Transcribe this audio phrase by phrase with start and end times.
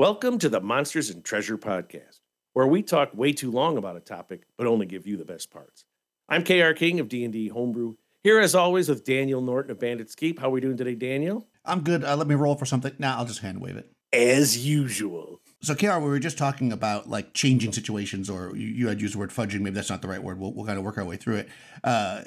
[0.00, 2.20] Welcome to the Monsters and Treasure Podcast,
[2.54, 5.50] where we talk way too long about a topic, but only give you the best
[5.50, 5.84] parts.
[6.26, 10.38] I'm KR King of D&D Homebrew, here as always with Daniel Norton of Bandit's Keep.
[10.38, 11.46] How are we doing today, Daniel?
[11.66, 12.02] I'm good.
[12.02, 12.94] Uh, let me roll for something.
[12.98, 13.92] Now nah, I'll just hand wave it.
[14.10, 15.42] As usual.
[15.60, 19.12] So, KR, we were just talking about like changing situations, or you, you had used
[19.12, 19.60] the word fudging.
[19.60, 20.40] Maybe that's not the right word.
[20.40, 21.48] We'll, we'll kind of work our way through it.
[21.84, 22.22] Uh,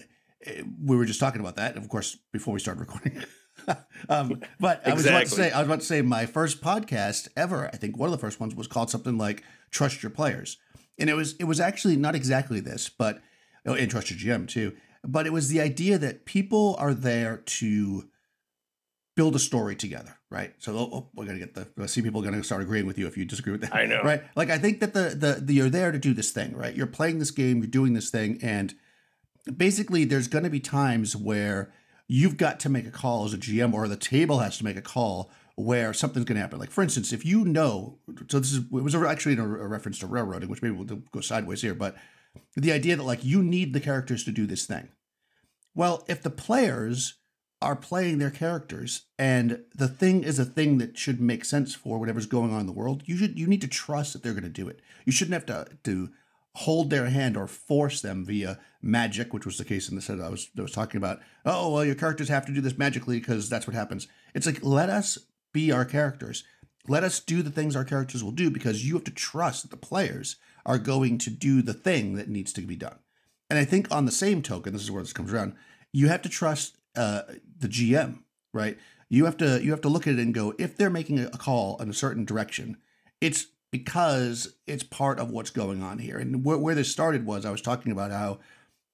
[0.79, 3.23] we were just talking about that, of course, before we started recording.
[4.09, 4.91] um, but exactly.
[4.91, 7.67] I was about to say, I was about to say, my first podcast ever.
[7.67, 10.57] I think one of the first ones was called something like "Trust Your Players,"
[10.97, 13.21] and it was it was actually not exactly this, but
[13.65, 14.75] oh, and trust your GM too.
[15.03, 18.09] But it was the idea that people are there to
[19.15, 20.53] build a story together, right?
[20.59, 22.97] So oh, oh, we're gonna get the I see people are gonna start agreeing with
[22.97, 23.75] you if you disagree with that.
[23.75, 24.23] I know, right?
[24.35, 26.75] Like I think that the, the the you're there to do this thing, right?
[26.75, 28.73] You're playing this game, you're doing this thing, and
[29.55, 31.71] basically there's gonna be times where
[32.07, 34.77] you've got to make a call as a GM, or the table has to make
[34.77, 36.59] a call where something's going to happen.
[36.59, 40.07] Like for instance, if you know, so this is it was actually a, reference to
[40.07, 41.95] railroading, which maybe we'll go sideways here, but
[42.55, 44.89] the idea that like you need the characters to do this thing.
[45.75, 47.15] Well, if the players
[47.61, 51.97] are playing their characters and the thing is a thing that should make sense for
[51.97, 54.43] whatever's going on in the world, you should you need to trust that they're going
[54.43, 54.79] to do it.
[55.05, 56.09] You shouldn't have to to
[56.55, 60.21] hold their hand or force them via magic, which was the case in the set
[60.21, 61.19] I was I was talking about.
[61.45, 64.07] Oh, well, your characters have to do this magically because that's what happens.
[64.33, 65.17] It's like let us
[65.51, 66.43] be our characters.
[66.87, 69.71] Let us do the things our characters will do because you have to trust that
[69.71, 72.99] the players are going to do the thing that needs to be done.
[73.49, 75.55] And I think on the same token, this is where this comes around.
[75.91, 77.21] You have to trust uh,
[77.59, 78.19] the GM,
[78.53, 78.77] right?
[79.09, 81.29] You have to you have to look at it and go if they're making a
[81.29, 82.77] call in a certain direction,
[83.21, 86.19] it's because it's part of what's going on here.
[86.19, 88.37] And where, where this started was I was talking about how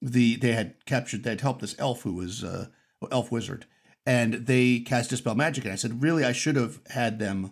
[0.02, 2.68] the they had captured they had helped this elf who was uh,
[3.12, 3.66] elf wizard,
[4.06, 5.66] and they cast dispel magic.
[5.66, 7.52] And I said, really, I should have had them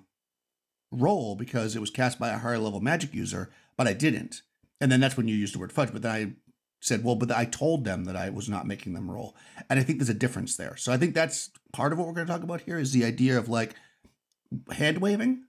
[0.89, 4.44] roll because it was cast by a higher level magic user, but I didn't.
[4.80, 5.91] And then that's when you used the word fudge.
[5.91, 6.31] But then I
[6.80, 9.35] said, well, but I told them that I was not making them roll.
[9.69, 10.78] And I think there's a difference there.
[10.78, 13.03] So I think that's part of what we're going to talk about here is the
[13.03, 13.75] idea of like
[14.72, 15.44] hand waving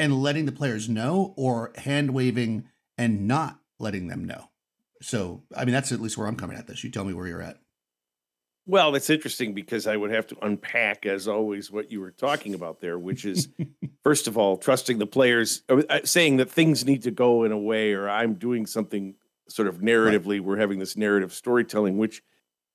[0.00, 2.64] and letting the players know or hand waving
[2.96, 4.48] and not letting them know.
[5.02, 6.82] So, I mean, that's at least where I'm coming at this.
[6.82, 7.58] You tell me where you're at.
[8.66, 12.54] Well, that's interesting because I would have to unpack, as always, what you were talking
[12.54, 13.48] about there, which is,
[14.02, 17.52] first of all, trusting the players, uh, uh, saying that things need to go in
[17.52, 19.16] a way, or I'm doing something
[19.48, 20.38] sort of narratively.
[20.38, 20.44] Right.
[20.44, 22.22] We're having this narrative storytelling, which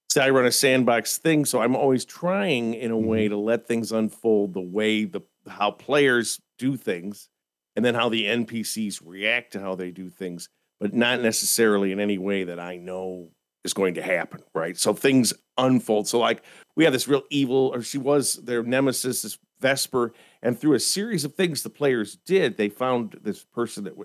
[0.09, 3.07] say I run a sandbox thing, so I'm always trying in a mm-hmm.
[3.07, 7.29] way to let things unfold the way the how players do things,
[7.75, 10.49] and then how the NPCs react to how they do things
[10.79, 13.29] but not necessarily in any way that I know
[13.63, 14.77] is going to happen, right?
[14.77, 16.07] So things unfold.
[16.07, 16.43] So like
[16.75, 20.79] we have this real evil, or she was their nemesis, this Vesper, and through a
[20.79, 23.95] series of things the players did, they found this person that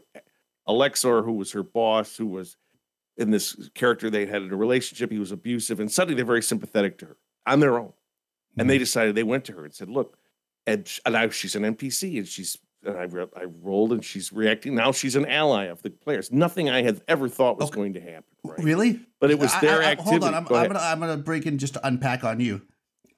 [0.68, 2.56] Alexor, who was her boss, who was
[3.16, 5.10] in this character they had in a relationship.
[5.10, 7.88] He was abusive, and suddenly they're very sympathetic to her on their own.
[7.88, 8.60] Mm-hmm.
[8.60, 8.82] And they mm-hmm.
[8.82, 10.16] decided they went to her and said, "Look,
[10.70, 14.74] and now she's an NPC, and she's and I, re- I rolled and she's reacting.
[14.74, 16.32] Now she's an ally of the players.
[16.32, 17.76] Nothing I had ever thought was okay.
[17.76, 18.24] going to happen.
[18.42, 18.58] Right?
[18.64, 19.00] Really?
[19.20, 20.10] But it was their I, I, activity.
[20.10, 22.62] Hold on, I'm, Go I'm gonna I'm gonna break in just to unpack on you.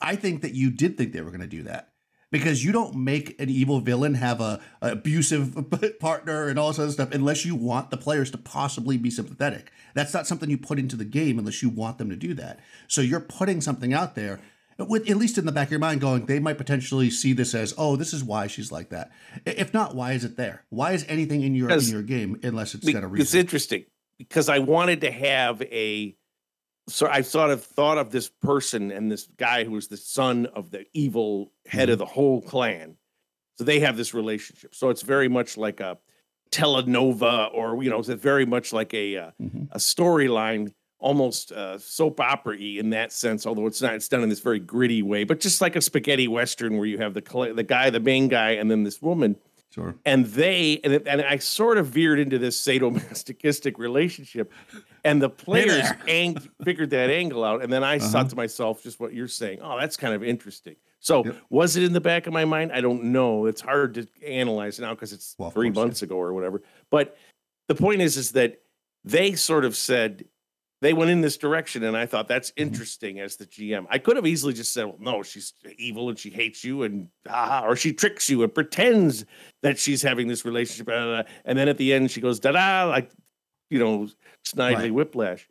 [0.01, 1.93] I think that you did think they were going to do that
[2.33, 5.57] because you don't make an evil villain have a, a abusive
[6.01, 9.71] partner and all this other stuff unless you want the players to possibly be sympathetic.
[9.95, 12.59] That's not something you put into the game unless you want them to do that.
[12.89, 14.41] So you're putting something out there
[14.89, 17.55] with at least in the back of your mind going they might potentially see this
[17.55, 19.11] as oh this is why she's like that.
[19.45, 20.65] If not why is it there?
[20.71, 23.85] Why is anything in your in your game unless it's got a reason it's interesting
[24.19, 26.17] because i wanted to have a
[26.89, 30.47] so i sort of thought of this person and this guy who was the son
[30.47, 31.93] of the evil head mm-hmm.
[31.93, 32.97] of the whole clan.
[33.59, 34.75] So they have this relationship.
[34.75, 35.99] So it's very much like a
[36.51, 39.65] telenova or you know it's very much like a uh, mm-hmm.
[39.73, 40.73] a storyline
[41.03, 43.95] almost uh, soap opera y in that sense, although it's not.
[43.95, 46.99] It's done in this very gritty way, but just like a spaghetti western where you
[46.99, 49.37] have the the guy, the main guy, and then this woman.
[49.71, 49.95] Sure.
[50.05, 54.53] And they and, it, and I sort of veered into this sadomasochistic relationship,
[55.03, 58.09] and the players ang- figured that angle out, and then I uh-huh.
[58.09, 59.61] thought to myself, just what you're saying.
[59.63, 60.77] Oh, that's kind of interesting.
[61.01, 61.37] So yep.
[61.49, 62.71] was it in the back of my mind?
[62.71, 63.47] I don't know.
[63.47, 66.07] It's hard to analyze now because it's well, three months yeah.
[66.07, 66.63] ago or whatever.
[66.91, 67.17] But
[67.67, 68.61] the point is, is that
[69.05, 70.27] they sort of said
[70.83, 72.65] they went in this direction and i thought that's mm-hmm.
[72.65, 76.19] interesting as the gm i could have easily just said well no she's evil and
[76.19, 79.25] she hates you and ah, or she tricks you and pretends
[79.63, 80.89] that she's having this relationship
[81.45, 83.11] and then at the end she goes da-da like
[83.71, 84.07] you know
[84.45, 84.95] snidely right.
[84.95, 85.49] whiplash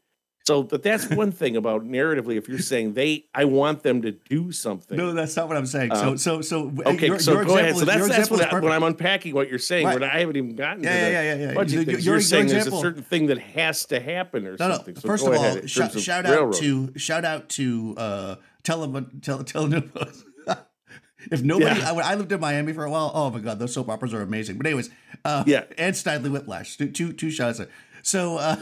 [0.51, 2.35] So, but that's one thing about narratively.
[2.35, 4.97] If you're saying they, I want them to do something.
[4.97, 5.95] No, that's not what I'm saying.
[5.95, 6.73] so, Um, so, so.
[6.85, 7.69] Okay, your, so your go ahead.
[7.69, 9.85] example So is- that's that's example what is I, when I'm unpacking what you're saying.
[9.85, 9.93] Right.
[9.99, 11.53] When I haven't even gotten Yeah, to yeah, yeah, yeah, yeah.
[11.53, 11.87] budget Your- things.
[11.87, 14.75] your- you're your saying there's a certain thing that has to happen or No, no.
[14.75, 14.95] something.
[14.97, 19.05] So First of all, in shout, of shout out to shout out to uh, tele
[19.21, 19.83] tele
[21.31, 21.91] if nobody, Yeah.
[21.93, 23.11] I, I lived in Miami for a while.
[23.13, 24.57] Oh my god, those soap operas are amazing.
[24.57, 24.89] But anyways,
[25.23, 25.63] uh, Yeah.
[25.77, 27.61] and Snidely Whiplash, two two, two shots.
[28.03, 28.55] So uh,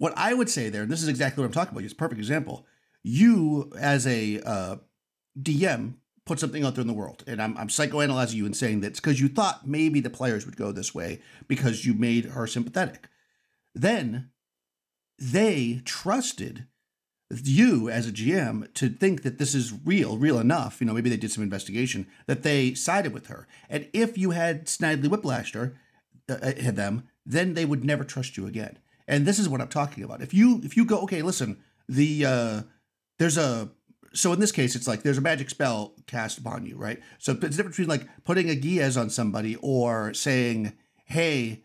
[0.00, 1.84] what I would say there, and this is exactly what I'm talking about.
[1.84, 2.64] It's a perfect example.
[3.02, 4.76] You as a uh,
[5.38, 8.80] DM put something out there in the world, and I'm, I'm psychoanalyzing you and saying
[8.80, 12.24] that it's because you thought maybe the players would go this way because you made
[12.24, 13.08] her sympathetic.
[13.74, 14.30] Then
[15.18, 16.66] they trusted
[17.30, 20.80] you as a GM to think that this is real, real enough.
[20.80, 23.46] You know, maybe they did some investigation that they sided with her.
[23.68, 25.76] And if you had Snidely Whiplashed her,
[26.30, 28.78] uh, uh, them, then they would never trust you again.
[29.10, 30.22] And this is what I'm talking about.
[30.22, 31.58] If you if you go, okay, listen,
[31.88, 32.62] the uh,
[33.18, 33.68] there's a
[34.12, 37.00] so in this case, it's like there's a magic spell cast upon you, right?
[37.18, 40.74] So it's different between like putting a geas on somebody or saying,
[41.06, 41.64] hey,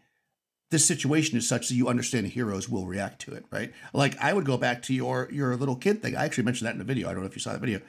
[0.72, 3.72] this situation is such that you understand heroes will react to it, right?
[3.94, 6.16] Like I would go back to your your little kid thing.
[6.16, 7.08] I actually mentioned that in the video.
[7.08, 7.80] I don't know if you saw that video.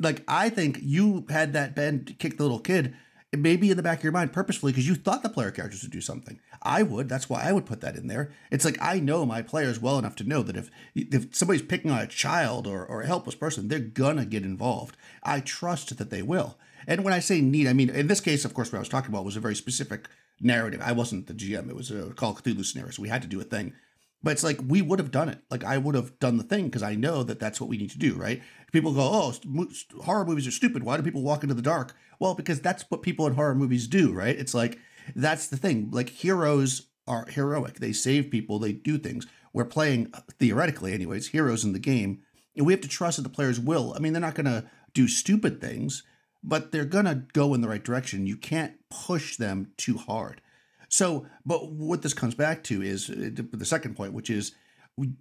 [0.00, 2.96] Like I think you had that Ben kick the little kid,
[3.36, 5.92] maybe in the back of your mind purposefully because you thought the player characters would
[5.92, 6.40] do something.
[6.62, 7.08] I would.
[7.08, 8.32] That's why I would put that in there.
[8.50, 11.90] It's like I know my players well enough to know that if if somebody's picking
[11.90, 14.96] on a child or, or a helpless person, they're gonna get involved.
[15.22, 16.56] I trust that they will.
[16.86, 18.88] And when I say need, I mean in this case, of course, what I was
[18.88, 20.08] talking about was a very specific
[20.40, 20.80] narrative.
[20.82, 21.68] I wasn't the GM.
[21.68, 23.74] It was a Call of Cthulhu scenario, so we had to do a thing.
[24.22, 25.38] But it's like we would have done it.
[25.50, 27.90] Like I would have done the thing because I know that that's what we need
[27.90, 28.42] to do, right?
[28.72, 29.34] People go, "Oh,
[30.02, 30.82] horror movies are stupid.
[30.82, 33.86] Why do people walk into the dark?" Well, because that's what people in horror movies
[33.86, 34.36] do, right?
[34.36, 34.78] It's like
[35.14, 35.90] that's the thing.
[35.92, 37.78] Like heroes are heroic.
[37.78, 38.58] They save people.
[38.58, 39.26] They do things.
[39.52, 42.22] We're playing uh, theoretically, anyways, heroes in the game,
[42.56, 43.94] and we have to trust that the players will.
[43.96, 46.02] I mean, they're not going to do stupid things,
[46.42, 48.26] but they're going to go in the right direction.
[48.26, 50.40] You can't push them too hard.
[50.88, 54.52] So, but what this comes back to is uh, the second point, which is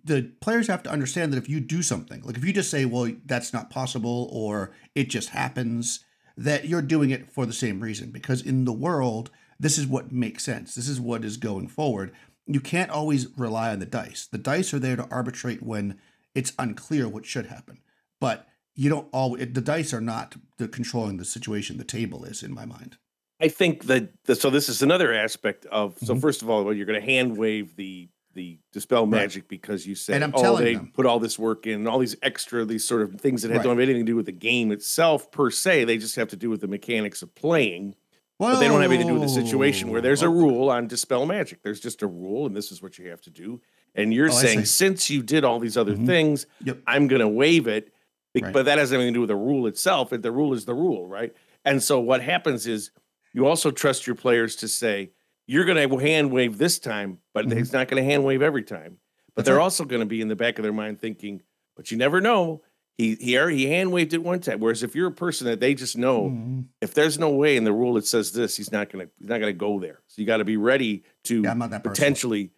[0.03, 2.85] the players have to understand that if you do something, like if you just say,
[2.85, 6.03] well, that's not possible, or it just happens,
[6.35, 8.11] that you're doing it for the same reason.
[8.11, 9.29] Because in the world,
[9.59, 10.75] this is what makes sense.
[10.75, 12.13] This is what is going forward.
[12.45, 14.27] You can't always rely on the dice.
[14.31, 15.99] The dice are there to arbitrate when
[16.33, 17.79] it's unclear what should happen.
[18.19, 21.77] But you don't always, the dice are not the controlling the situation.
[21.77, 22.97] The table is, in my mind.
[23.39, 24.49] I think that the, so.
[24.49, 25.97] This is another aspect of.
[25.99, 26.21] So Mhm.
[26.21, 29.21] first of all, well, you're going to hand wave the the dispel Right.
[29.21, 30.91] magic because you said, oh, they them.
[30.93, 33.63] put all this work in, all these extra, these sort of things that Right.
[33.63, 35.85] don't have anything to do with the game itself per se.
[35.85, 37.95] They just have to do with the mechanics of playing.
[38.37, 40.85] But they don't have anything to do with the situation where there's a rule on
[40.87, 41.63] dispel magic.
[41.63, 43.59] There's just a rule, and this is what you have to do.
[43.95, 46.05] And you're Oh, saying since you did all these other Mhm.
[46.05, 46.77] things, Yep.
[46.85, 47.91] I'm going to waive it.
[48.39, 48.53] Right.
[48.53, 50.11] But that has nothing to do with the rule itself.
[50.11, 51.33] The rule is the rule, right?
[51.65, 52.91] And so what happens is
[53.37, 55.11] you also trust your players to say
[55.45, 57.57] you're going to hand wave this time, but Mhm.
[57.61, 58.97] it's not going to hand wave every time.
[59.35, 59.63] But That's they're right.
[59.63, 61.43] also going to be in the back of their mind thinking,
[61.75, 62.63] but you never know.
[62.97, 64.59] He he already he hand waved it one time.
[64.59, 66.65] Whereas if you're a person that they just know Mhm.
[66.81, 69.39] if there's no way in the rule it says this, he's not gonna he's not
[69.39, 70.01] gonna go there.
[70.07, 71.93] So you got to be ready to Yeah, I'm not that person.
[72.01, 72.49] potentially,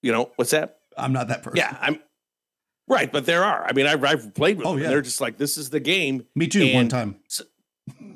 [0.00, 0.78] you know, what's that?
[0.96, 1.56] I'm not that person.
[1.56, 1.98] Yeah, I'm
[2.86, 3.64] right, but there are.
[3.66, 4.76] I mean, I've, I've played with Oh, them.
[4.78, 4.88] and yeah.
[4.90, 6.26] They're just like this is the game.
[6.36, 6.60] Me too.
[6.72, 7.16] one And- time.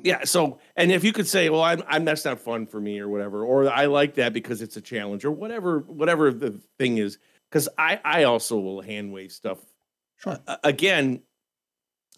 [0.03, 0.23] Yeah.
[0.23, 3.09] So, and if you could say, well, I'm, I'm that's not fun for me or
[3.09, 7.17] whatever, or I like that because it's a challenge or whatever, whatever the thing is,
[7.49, 9.59] because I I also will hand wave stuff
[10.17, 10.39] Sure.
[10.47, 11.21] a- again,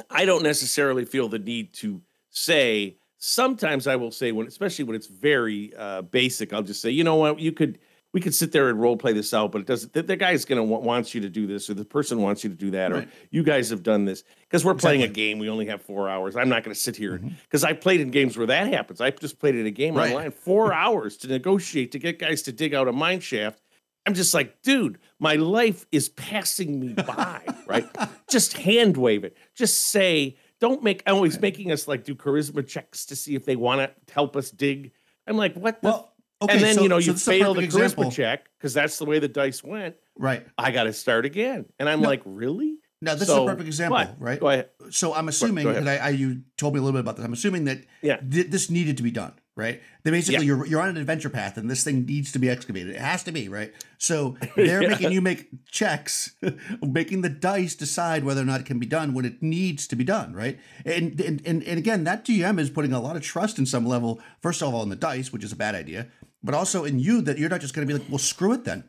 [0.09, 2.97] I don't necessarily feel the need to say.
[3.17, 7.03] Sometimes I will say when, especially when it's very uh, basic, I'll just say, you
[7.03, 7.79] know what, you could,
[8.11, 9.93] we could sit there and role play this out, but it doesn't.
[9.93, 12.43] The, the guy's going to want wants you to do this, or the person wants
[12.43, 15.37] you to do that, or you guys have done this because we're playing a game.
[15.37, 16.35] We only have four hours.
[16.35, 17.29] I'm not going to sit here mm-hmm.
[17.43, 18.99] because I played in games where that happens.
[18.99, 20.11] I just played in a game Right.
[20.11, 23.61] online four hours to negotiate to get guys to dig out a mine shaft.
[24.05, 27.85] I'm just like, dude, my life is passing me by, right?
[28.29, 29.37] Just hand wave it.
[29.55, 33.55] Just say, don't make always making us like do charisma checks to see if they
[33.55, 34.93] want to help us dig.
[35.27, 35.89] I'm like, what the?
[35.89, 36.08] Well,
[36.41, 36.53] okay.
[36.53, 38.11] and then so, you know so you fail the perfect charisma example.
[38.11, 39.95] check because that's the way the dice went.
[40.17, 40.45] Right.
[40.57, 42.09] I got to start again, and I'm No.
[42.09, 42.75] like, really?
[43.01, 44.39] Now this So, is a perfect example, right?
[44.39, 44.69] Go ahead.
[44.89, 47.23] So I'm assuming that I, I you told me a little bit about this.
[47.25, 48.17] I'm assuming that Yeah.
[48.17, 49.81] th- this needed to be done, right?
[50.03, 50.55] That basically Yeah.
[50.55, 52.89] you're you're on an adventure path and this thing needs to be excavated.
[52.97, 53.73] It has to be, right?
[53.99, 54.89] So they're Yeah.
[54.89, 56.35] making you make checks,
[56.85, 59.95] making the dice decide whether or not it can be done when it needs to
[59.95, 60.59] be done, right?
[60.83, 63.85] And and and, and again, that GM is putting a lot of trust in some
[63.85, 64.19] level.
[64.41, 66.07] First of all, in the dice, which is a bad idea,
[66.43, 68.63] but also in you that you're not just going to be like, well, screw it
[68.63, 68.83] then.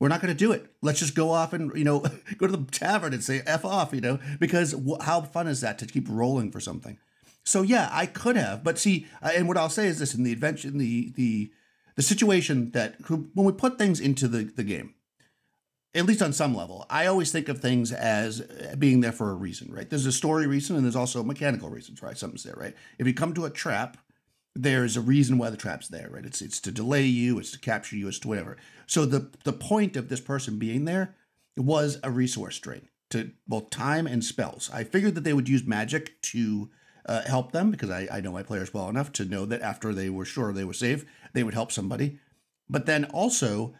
[0.00, 0.66] We're not going to do it.
[0.82, 2.00] Let's just go off and you know
[2.36, 5.78] go to the tavern and say f off, you know, because how fun is that
[5.78, 6.98] to keep rolling for something?
[7.44, 10.32] So yeah, I could have, but see, and what I'll say is this: in the
[10.32, 11.52] adventure, in the the
[11.96, 14.94] the situation that when we put things into the the game,
[15.94, 19.30] at least on some level, I always think of things as eh, being there for
[19.30, 19.88] a reason, right?
[19.88, 22.16] There's a story reason, and there's also mechanical reasons, right?
[22.16, 22.74] Something's there, right?
[22.98, 23.98] If you come to a trap,
[24.54, 26.24] there's a reason why the trap's there, right?
[26.24, 28.56] It's it's to delay you, it's to capture you, it's to whatever.
[28.86, 31.14] So the the point of this person being there
[31.56, 34.70] was a resource drain to both time and spells.
[34.72, 36.70] I figured that they would use magic to
[37.06, 39.92] uh, help them because I, I know my players well enough to know that after
[39.92, 42.18] they were sure they were safe, they would help somebody.
[42.68, 43.74] But then also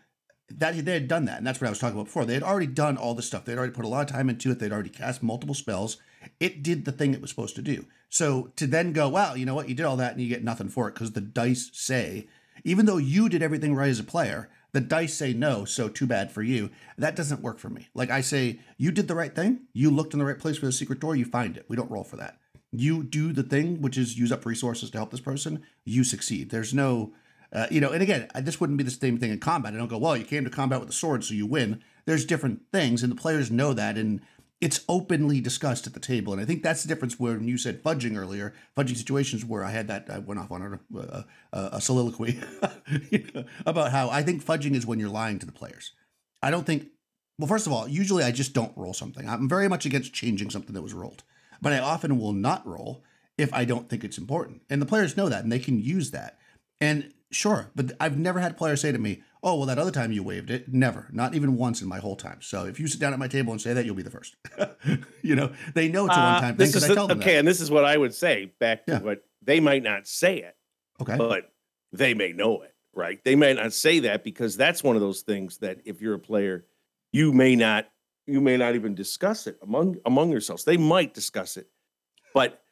[0.50, 2.24] that they had done that, and that's what I was talking about before.
[2.24, 3.44] They had already done all this stuff.
[3.44, 4.58] They'd already put a lot of time into it.
[4.58, 5.98] They'd already cast multiple spells.
[6.40, 7.86] It did the thing it was supposed to do.
[8.08, 9.68] So to then go, wow, you know what?
[9.68, 12.28] You did all that and you get nothing for it because the dice say,
[12.64, 16.06] even though you did everything right as a player, the dice say no, so too
[16.06, 16.70] bad for you.
[16.96, 17.88] That doesn't work for me.
[17.94, 19.62] Like I say, you did the right thing.
[19.72, 21.14] You looked in the right place for the secret door.
[21.14, 21.66] You find it.
[21.68, 22.38] We don't roll for that.
[22.70, 25.62] You do the thing, which is use up resources to help this person.
[25.84, 26.50] You succeed.
[26.50, 27.12] There's no,
[27.52, 29.74] uh, you know, and again, this wouldn't be the same thing in combat.
[29.74, 31.82] I don't go, well, you came to combat with a sword, so you win.
[32.06, 34.22] There's different things, and the players know that, and
[34.62, 36.33] it's openly discussed at the table.
[36.33, 39.73] And I think that's the difference when you said fudging earlier, fudging situations where I
[39.73, 41.25] had that, I went off on a, a,
[41.73, 42.40] a soliloquy
[43.66, 45.92] about how I think fudging is when you're lying to the players.
[46.45, 46.87] I don't think,
[47.40, 49.28] well, first of all, usually I just don't roll something.
[49.28, 51.25] I'm very much against changing something that was rolled,
[51.61, 53.02] but I often will not roll
[53.37, 54.62] if I don't think it's important.
[54.71, 56.38] And the players know that and they can use that.
[56.81, 60.12] And sure, but I've never had players say to me, oh, well, that other time
[60.12, 60.72] you waived it.
[60.72, 62.38] Never, not even once in my whole time.
[62.40, 64.37] So if you sit down at my table and say that, you'll be the first.
[65.22, 67.32] you know, they know it's a one time uh, thing because I tell them Okay,
[67.32, 67.38] that.
[67.40, 69.00] and this is what I would say back to yeah.
[69.00, 70.56] what they might not say it.
[71.00, 71.16] Okay.
[71.16, 71.52] But
[71.92, 73.22] they may know it, right?
[73.25, 76.20] They may not say that because that's one of those things that if you're a
[76.20, 76.64] player,
[77.12, 77.88] you may not
[78.26, 80.64] you may not even discuss it among among yourselves.
[80.64, 81.68] They might discuss it,
[82.32, 82.62] but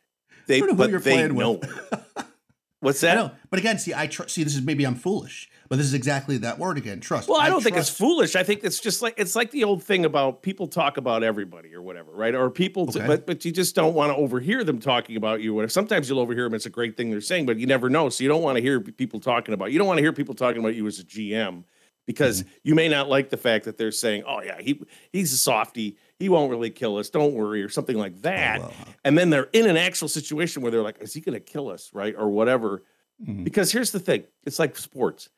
[0.47, 1.61] they but they know.
[2.81, 3.15] What's that?
[3.15, 4.43] No, but again, see, I tr- see.
[4.43, 6.99] This is maybe I'm foolish, but this is exactly that word again.
[6.99, 7.29] Trust.
[7.29, 8.35] Well, I don't I think it's foolish.
[8.35, 11.73] I think it's just like it's like the old thing about people talk about everybody
[11.75, 12.35] or whatever, right?
[12.35, 13.07] Or people, okay.
[13.07, 15.67] but but you just don't want to overhear them talking about you.
[15.69, 16.55] Sometimes you'll overhear them.
[16.55, 18.09] It's a great thing they're saying, but you never know.
[18.09, 19.71] So you don't want to hear people talking about.
[19.71, 21.63] You don't want to hear people talking about you as a GM
[22.05, 22.53] because mm-hmm.
[22.65, 25.97] you may not like the fact that they're saying, "Oh yeah, he he's a softy."
[26.21, 27.09] he won't really kill us.
[27.09, 28.61] Don't worry, or something like that.
[28.61, 28.95] Oh, well.
[29.05, 31.71] And then they're in an actual situation where they're like, is he going to kill
[31.71, 32.83] us, right, or whatever?
[33.23, 33.43] Mm-hmm.
[33.43, 35.31] Because here's the thing: it's like sports.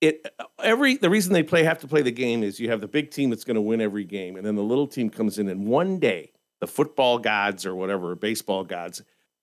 [0.00, 0.26] It
[0.62, 3.10] every the reason they play have to play the game is you have the big
[3.10, 5.66] team that's going to win every game, and then the little team comes in, and
[5.66, 9.02] one day the football gods or whatever, baseball gods,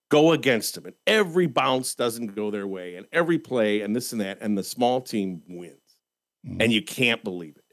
[0.09, 4.11] go against them, and every bounce doesn't go their way, and every play, and this
[4.11, 5.77] and that, and the small team wins,
[6.45, 6.61] mm-hmm.
[6.61, 7.63] and you can't believe it.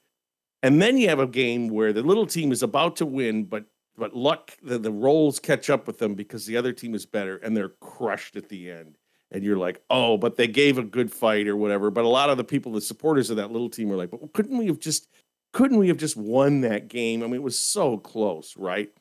[0.63, 3.65] And then you have a game where the little team is about to win, but
[3.97, 7.37] but luck the, the rolls catch up with them because the other team is better
[7.37, 8.97] and they're crushed at the end.
[9.35, 11.91] And you're like, oh, but they gave a good fight or whatever.
[11.91, 14.33] But a lot of the people, the supporters of that little team, were like, but
[14.33, 15.09] couldn't we have just
[15.53, 17.23] couldn't we have just won that game?
[17.23, 18.93] I mean, it was so close, right?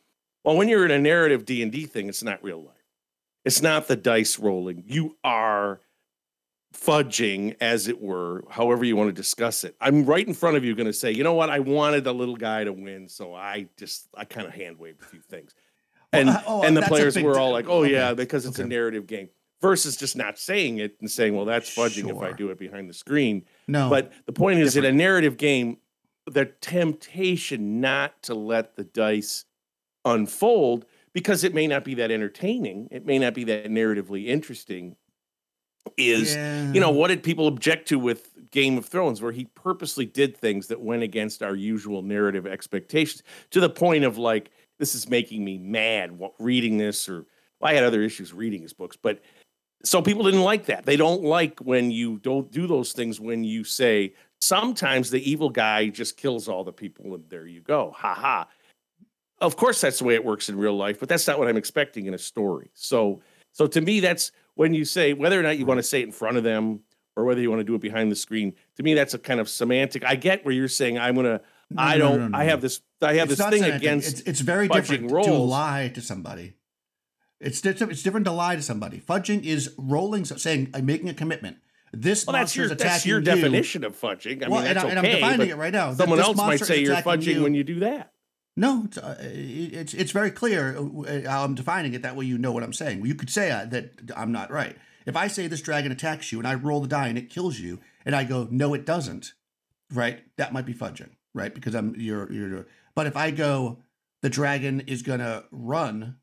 [0.44, 2.76] Well, when you're in a narrative D and D thing, it's not real life.
[3.46, 4.84] It's not the dice rolling.
[4.88, 5.82] You are
[6.74, 9.76] fudging, as it were, however you want to discuss it.
[9.80, 11.50] I'm right in front of you going to say, you know what?
[11.50, 15.02] I wanted the little guy to win, so I just I kind of hand waved
[15.02, 15.54] a few things,
[16.12, 17.94] and well, oh, and the players were all like, oh okay.
[17.94, 18.66] yeah, because it's okay.
[18.66, 19.30] a narrative game.
[19.64, 22.12] Versus just not saying it and saying, well, that's fudging sure.
[22.12, 23.46] if I do it behind the screen.
[23.68, 25.78] No, but the point is, in a narrative game,
[26.30, 29.46] the temptation not to let the dice
[30.06, 34.96] unfold because it may not be that entertaining, it may not be that narratively interesting
[35.98, 36.72] is yeah.
[36.72, 40.38] you know what did people object to with Game of Thrones where he purposely did
[40.38, 45.10] things that went against our usual narrative expectations to the point of like this is
[45.10, 47.26] making me mad reading this or
[47.60, 49.22] well, I had other issues reading his books but
[49.84, 53.44] so people didn't like that they don't like when you don't do those things when
[53.44, 57.94] you say sometimes the evil guy just kills all the people and there you go
[57.96, 58.48] ha ha
[59.40, 61.58] of course that's the way it works in real life but that's not what I'm
[61.58, 63.22] expecting in a story so
[63.52, 66.06] so to me that's when you say whether or not you want to say it
[66.06, 66.82] in front of them
[67.16, 69.40] or whether you want to do it behind the screen, to me that's a kind
[69.40, 70.04] of semantic.
[70.06, 71.42] I get where you're saying I'm gonna.
[71.70, 72.20] No, I don't.
[72.20, 72.82] No, no, I have this.
[73.02, 73.82] I have it's this thing semantic.
[73.82, 74.20] against.
[74.20, 75.28] It's, it's very different roles.
[75.28, 76.54] to lie to somebody.
[77.44, 79.00] It's it's different to lie to somebody.
[79.00, 81.58] Fudging is rolling, saying I'm making a commitment.
[81.92, 83.26] This well, that's your, attacking that's your you.
[83.26, 84.44] definition of fudging.
[84.44, 85.94] I well, mean, and, okay, and I'm defining it right now.
[85.94, 87.44] Someone else might say you're fudging you.
[87.44, 88.14] when you do that.
[88.56, 92.04] No, it's, uh, it's, it's very clear uh, how I'm defining it.
[92.04, 93.06] That way, you know what I'm saying.
[93.06, 94.76] You could say uh, that I'm not right.
[95.06, 97.60] If I say this dragon attacks you and I roll the die and it kills
[97.60, 99.34] you, and I go, no, it doesn't,
[99.92, 100.24] right?
[100.38, 101.10] That might be fudging.
[101.34, 101.54] right?
[101.54, 102.68] Because I'm you're you're.
[102.96, 103.80] But if I go,
[104.22, 106.18] the dragon is gonna run,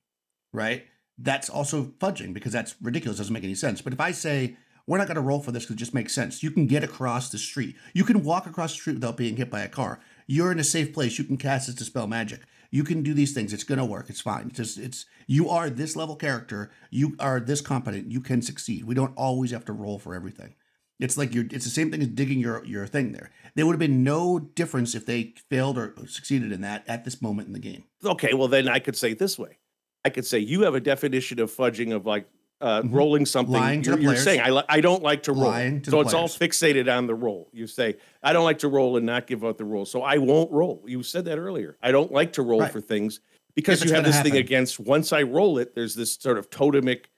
[0.52, 0.84] right?
[1.22, 3.18] That's also fudging because that's ridiculous.
[3.18, 3.82] Doesn't make any sense.
[3.82, 6.12] But if I say we're not going to roll for this because it just makes
[6.12, 6.42] sense.
[6.42, 7.76] You can get across the street.
[7.94, 10.00] You can walk across the street without being hit by a car.
[10.26, 11.16] You're in a safe place.
[11.16, 12.40] You can cast this dispel magic.
[12.72, 13.52] You can do these things.
[13.52, 14.10] It's going to work.
[14.10, 14.48] It's fine.
[14.48, 16.72] It's just it's you are this level character.
[16.90, 18.10] You are this competent.
[18.10, 18.84] You can succeed.
[18.84, 20.54] We don't always have to roll for everything.
[20.98, 21.46] It's like you're.
[21.50, 23.30] It's the same thing as digging your your thing there.
[23.54, 27.22] There would have been no difference if they failed or succeeded in that at this
[27.22, 27.84] moment in the game.
[28.04, 29.58] Okay, well then I could say it this way.
[30.04, 32.26] I could say you have a definition of fudging of like
[32.60, 32.94] uh, mm-hmm.
[32.94, 33.54] rolling something.
[33.54, 35.52] Lying you're, you're saying I, li- I don't like to roll.
[35.52, 37.48] To so it's all fixated on the roll.
[37.52, 39.84] You say I don't like to roll and not give out the roll.
[39.84, 40.84] So I won't roll.
[40.86, 41.76] You said that earlier.
[41.82, 42.72] I don't like to roll right.
[42.72, 43.20] for things
[43.54, 44.32] because you have this happen.
[44.32, 47.08] thing against once I roll it, there's this sort of totemic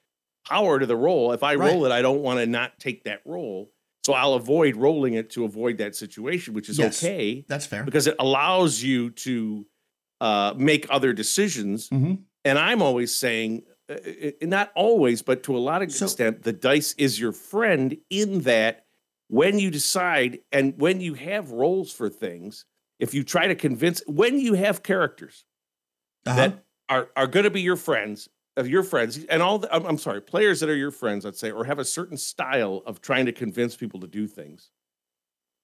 [0.47, 1.33] power to the roll.
[1.33, 1.73] If I right.
[1.73, 3.71] roll it, I don't want to not take that roll.
[4.05, 7.45] So I'll avoid rolling it to avoid that situation, which is yes, okay.
[7.49, 9.67] That's fair because it allows you to
[10.21, 11.89] uh, make other decisions.
[11.89, 12.15] Mm-hmm.
[12.45, 16.07] And I'm always saying, uh, uh, uh, not always, but to a lot of so,
[16.07, 18.87] extent, the dice is your friend in that
[19.29, 22.65] when you decide and when you have rolls for things,
[22.99, 25.45] if you try to convince, when you have characters
[26.27, 26.37] uh-huh.
[26.37, 29.87] that are are going to be your friends of your friends and all the, I'm,
[29.87, 33.01] I'm, sorry players that are your friends let's say or have a certain style of
[33.01, 34.71] trying to convince people to do things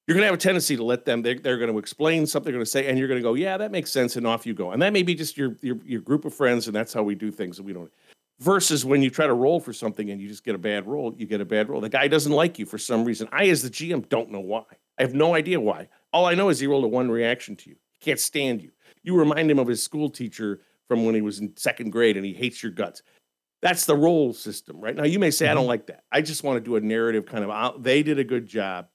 [0.08, 2.50] you're going to have a tendency to let them they're, they're going to explain something
[2.50, 4.46] they're going to say and you're going to go yeah that makes sense and off
[4.46, 6.92] you go and that may be just your, your your group of friends and that's
[6.92, 7.92] how we do things and we don't
[8.40, 11.14] versus when you try to roll for something and you just get a bad roll
[11.16, 13.62] you get a bad roll the guy doesn't like you for some reason i as
[13.62, 14.64] the gm don't know why
[14.98, 17.70] i have no idea why all i know is he rolled a one reaction to
[17.70, 18.70] you he can't stand you
[19.02, 22.26] you remind him of his school teacher from when he was in second grade and
[22.26, 23.02] he hates your guts.
[23.60, 24.96] That's the role system, right?
[24.96, 25.48] Now, you may say.
[25.48, 25.68] I don't mm-hmm.
[25.68, 26.04] like that.
[26.10, 27.82] I just want to do a narrative kind of, out.
[27.82, 28.88] they did a good job.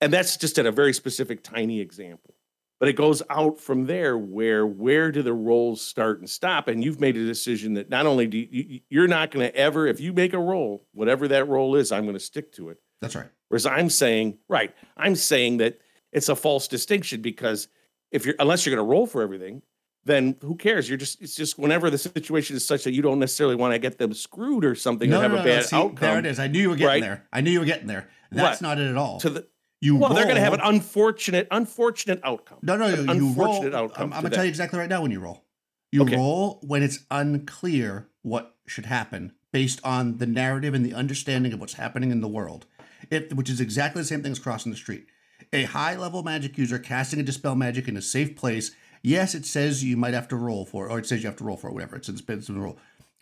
[0.00, 2.34] And that's just at a very specific, tiny example.
[2.78, 6.68] But it goes out from there where where do the rolls start and stop?
[6.68, 9.86] And you've made a decision that not only do you, you're not going to ever,
[9.86, 12.78] if you make a roll, whatever that roll is, I'm going to stick to it.
[13.00, 13.28] That's right.
[13.48, 15.78] Whereas I'm saying, right, I'm saying that
[16.12, 17.68] it's a false distinction because
[18.10, 19.62] if you're unless you're going to roll for everything,
[20.04, 20.88] then who cares?
[20.88, 23.78] You're just it's just whenever the situation is such that you don't necessarily want to
[23.78, 25.62] get them screwed or something no, and have no, a bad no.
[25.62, 25.96] See, outcome.
[25.96, 26.38] There it is.
[26.38, 27.02] I knew you were getting right?
[27.02, 27.26] there.
[27.32, 28.08] I knew you were getting there.
[28.30, 28.68] That's what?
[28.68, 29.18] not it at all.
[29.20, 29.46] To the
[29.80, 32.58] you well, roll, they're going to have an unfortunate, unfortunate outcome.
[32.62, 34.12] No, no, you unfortunate roll, outcome.
[34.12, 35.44] I'm, I'm going to tell you exactly right now when you roll.
[35.92, 36.16] You okay.
[36.16, 41.60] roll when it's unclear what should happen based on the narrative and the understanding of
[41.60, 42.66] what's happening in the world.
[43.10, 45.06] It, which is exactly the same thing as crossing the street.
[45.52, 48.72] A high level magic user casting a dispel magic in a safe place
[49.06, 51.36] Yes, it says you might have to roll for, it, or it says you have
[51.36, 51.94] to roll for it, whatever.
[51.94, 52.76] It's in the rule.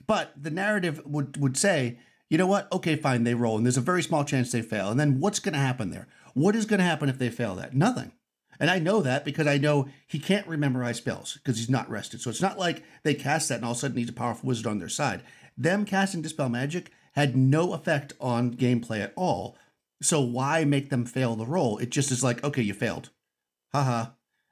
[0.06, 1.98] But the narrative would would say,
[2.30, 2.72] you know what?
[2.72, 4.88] Okay, fine, they roll, and there's a very small chance they fail.
[4.90, 6.08] And then what's going to happen there?
[6.35, 7.75] What is going to happen if they fail that?
[7.75, 8.12] Nothing.
[8.61, 12.20] And I know that because I know he can't memorize spells because he's not rested.
[12.20, 14.47] So it's not like they cast that and all of a sudden he's a powerful
[14.47, 15.23] wizard on their side.
[15.57, 19.57] Them casting Dispel Magic had no effect on gameplay at all.
[20.03, 21.79] So why make them fail the roll?
[21.79, 23.11] It just is like, okay, you failed.
[23.73, 24.11] Haha.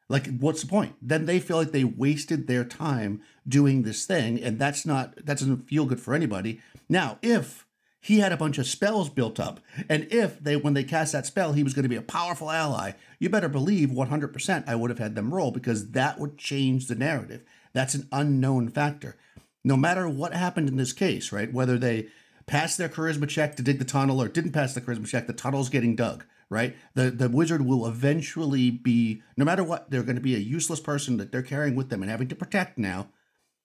[0.08, 0.96] Like, what's the point?
[1.00, 5.38] Then they feel like they wasted their time doing this thing, and that's not that
[5.38, 6.60] doesn't feel good for anybody.
[6.88, 7.66] Now, if
[8.02, 11.24] he had a bunch of spells built up, and if they when they cast that
[11.24, 14.90] spell, he was going to be a powerful ally, you better believe 100% I would
[14.90, 17.42] have had them roll because that would change the narrative.
[17.72, 19.16] That's an unknown factor.
[19.64, 21.52] No matter what happened in this case, right?
[21.52, 22.08] Whether they
[22.46, 25.32] passed their charisma check to dig the tunnel or didn't pass the charisma check, the
[25.32, 26.76] tunnel's getting dug right?
[26.92, 30.80] The the wizard will eventually be, no matter what, they're going to be a useless
[30.80, 33.08] person that they're carrying with them and having to protect now.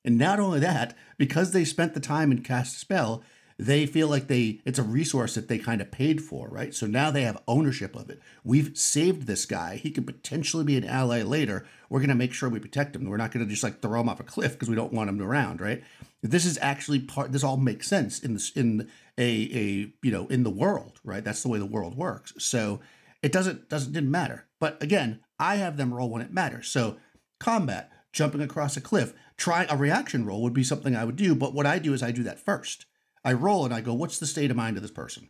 [0.06, 3.24] And not only that, because they spent the time and cast a spell,
[3.60, 6.76] they feel like they it's a resource that they kind of paid for, right?
[6.76, 8.22] So now they have ownership of it.
[8.44, 9.78] We've saved this guy.
[9.78, 11.66] He could potentially be an ally later.
[11.90, 13.06] We're going to make sure we protect him.
[13.06, 15.10] We're not going to just like throw him off a cliff because we don't want
[15.10, 15.84] him around, right?
[16.22, 17.32] This is actually part.
[17.32, 21.24] This all makes sense in this in a a you know in the world, right?
[21.24, 22.34] That's the way the world works.
[22.38, 22.80] So
[23.24, 24.46] it doesn't doesn't didn't matter.
[24.60, 26.68] But again, I have them roll when it matters.
[26.68, 26.98] So
[27.40, 31.34] combat, jumping across a cliff, try a reaction roll would be something I would do.
[31.34, 32.86] But what I do is I do that first.
[33.28, 35.30] I roll and I go, what's the state of mind of this person?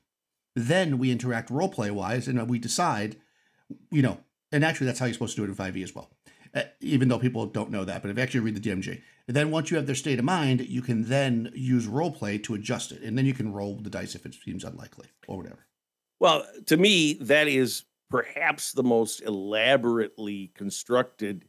[0.55, 3.15] Then we interact role play wise and we decide,
[3.89, 4.19] you know,
[4.51, 6.11] and actually that's how you're supposed to do it in 5e as well.
[6.53, 9.49] Uh, even though people don't know that, but if you actually read the DMG, then
[9.49, 12.91] once you have their state of mind, you can then use role play to adjust
[12.91, 15.65] it, and then you can roll the dice if it seems unlikely or whatever.
[16.19, 21.45] Well, to me, that is perhaps the most elaborately constructed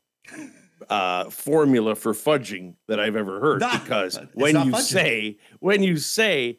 [0.89, 3.61] uh, formula for fudging that I've ever heard.
[3.61, 4.81] Because when you fudging.
[4.81, 6.59] say when you say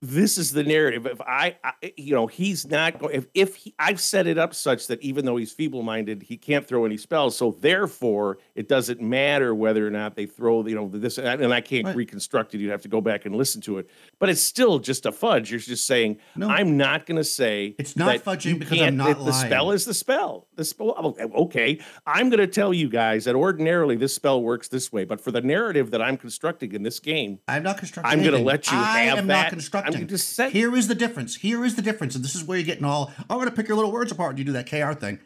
[0.00, 1.06] this is the narrative.
[1.06, 3.14] If I, I you know, he's not going.
[3.14, 6.66] If if he, I've set it up such that even though he's feeble-minded, he can't
[6.66, 7.36] throw any spells.
[7.36, 10.66] So therefore, it doesn't matter whether or not they throw.
[10.66, 11.96] You know, this and I can't Right.
[11.96, 12.60] reconstruct it.
[12.60, 13.88] You'd have to go back and listen to it.
[14.18, 15.50] But it's still just a fudge.
[15.50, 16.48] You're just saying No.
[16.48, 19.94] I'm not going to say It's not fudging because I'm not The spell is the
[19.94, 20.46] spell.
[20.56, 20.94] The spell.
[20.96, 25.04] Oh, okay, I'm going to tell you guys that ordinarily this spell works this way,
[25.04, 28.12] but for the narrative that I'm constructing in this game, I'm not constructing.
[28.12, 29.52] I'm gonna let you I have that.
[29.96, 31.36] I'm just saying- Here is the difference.
[31.36, 33.12] Here is the difference, and this is where you're getting all.
[33.30, 34.30] I'm going to pick your little words apart.
[34.30, 35.18] and You do that KR thing.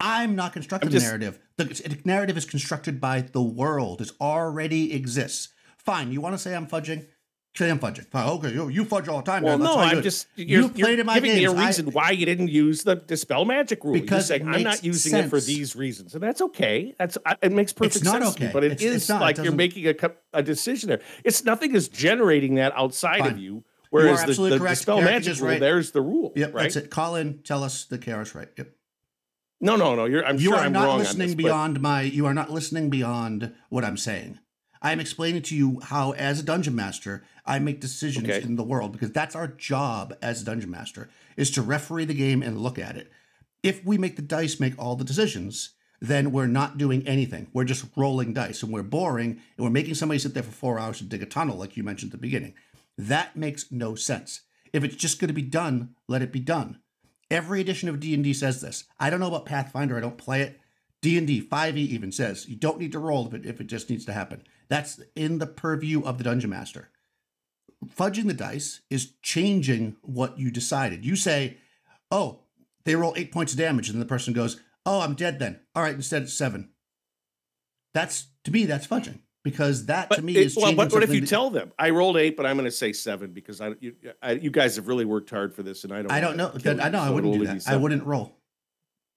[0.00, 1.38] I'm not constructing I'm just- the narrative.
[1.56, 4.00] The, the narrative is constructed by the world.
[4.00, 5.50] It already exists.
[5.78, 6.10] Fine.
[6.12, 7.06] You want to say I'm fudging?
[7.56, 8.08] Say I'm fudging.
[8.10, 8.28] Fine.
[8.28, 8.52] Okay.
[8.52, 9.44] You, you fudge all the time.
[9.44, 11.54] Well, no, how you do I'm just you're, you played in my giving games.
[11.54, 13.92] me a reason I, why you didn't use the dispel magic rule.
[13.92, 16.96] Because you're saying I'm not using it for these reasons, and that's okay.
[16.98, 18.46] That's I- it makes perfect sense to me.
[18.46, 18.50] okay.
[18.52, 19.18] But it It's- is it's not.
[19.22, 19.94] It like you're making a
[20.32, 21.00] a decision there.
[21.22, 23.30] It's nothing is generating that outside Fine.
[23.34, 23.62] of you.
[23.94, 24.78] Whereas the, absolutely the correct.
[24.78, 25.60] dispel Eric magic rule, right.
[25.60, 26.32] there's the rule.
[26.34, 26.54] Yep.
[26.54, 26.62] right?
[26.64, 26.90] That's it.
[26.90, 27.38] Call in.
[27.42, 28.48] Tell us the KR right.
[28.56, 28.70] Yep.
[29.60, 30.04] No, no, no.
[30.04, 30.24] You're.
[30.26, 32.90] I'm you sure are I'm not listening this, but- beyond my you are not listening
[32.90, 34.38] beyond what i'm saying
[34.82, 38.42] i am explaining to you how as a dungeon master i make decisions Okay.
[38.42, 42.14] in the world because that's our job as a dungeon master is to referee the
[42.14, 43.10] game and look at it
[43.62, 47.64] if we make the dice make all the decisions then we're not doing anything we're
[47.64, 50.98] just rolling dice and we're boring and we're making somebody sit there for four hours
[50.98, 52.52] to dig a tunnel like you mentioned at the beginning
[52.96, 56.78] that makes no sense if it's just going to be done let it be done
[57.30, 58.84] Every edition of D&D says this.
[59.00, 59.96] I don't know about Pathfinder.
[59.96, 60.60] I don't play it.
[61.02, 64.04] D&D 5e even says you don't need to roll if it, if it just needs
[64.06, 64.42] to happen.
[64.68, 66.90] That's in the purview of the dungeon master.
[67.84, 71.04] Fudging the dice is changing what you decided.
[71.04, 71.58] You say,
[72.10, 72.44] "Oh,
[72.84, 75.82] they roll 8 points of damage." And the person goes, "Oh, I'm dead then." All
[75.82, 76.70] right, instead it's 7.
[77.92, 80.92] That's to me that's fudging because that But to me it- is well, changing what,
[80.92, 83.30] what if you that- tell them I rolled eight, but I'm going to say seven
[83.32, 86.10] because I you, I you guys have really worked hard for this, and I don't.
[86.10, 86.50] I don't know.
[86.64, 87.68] wanna I know I wouldn't do that.
[87.68, 88.36] I wouldn't roll.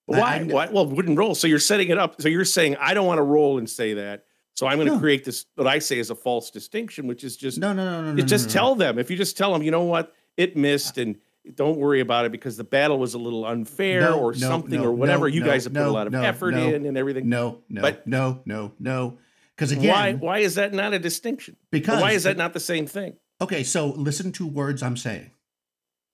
[0.05, 0.37] Why?
[0.39, 0.67] I- Why?
[0.71, 1.33] Well, wouldn't roll.
[1.33, 2.21] So you're setting it up.
[2.21, 4.25] So you're saying I don't want to roll and say that.
[4.53, 4.99] So I'm going to No.
[4.99, 8.01] create this what I say is a false distinction, which is just No, no, no,
[8.03, 8.23] no, no.
[8.23, 8.99] just no, tell them.
[8.99, 11.15] If you just tell them, you know what, it missed, uh, and
[11.55, 15.27] don't worry about it because the battle was a little unfair or something or whatever.
[15.27, 17.29] you guys have put a lot of effort in and everything.
[17.29, 19.17] No, no, But- no, no, no.
[19.57, 20.13] Because again, why?
[20.13, 21.55] Why is that not a distinction?
[21.55, 23.17] Or because why is that not the same thing?
[23.41, 23.63] okay?
[23.63, 25.31] So listen to words I'm saying.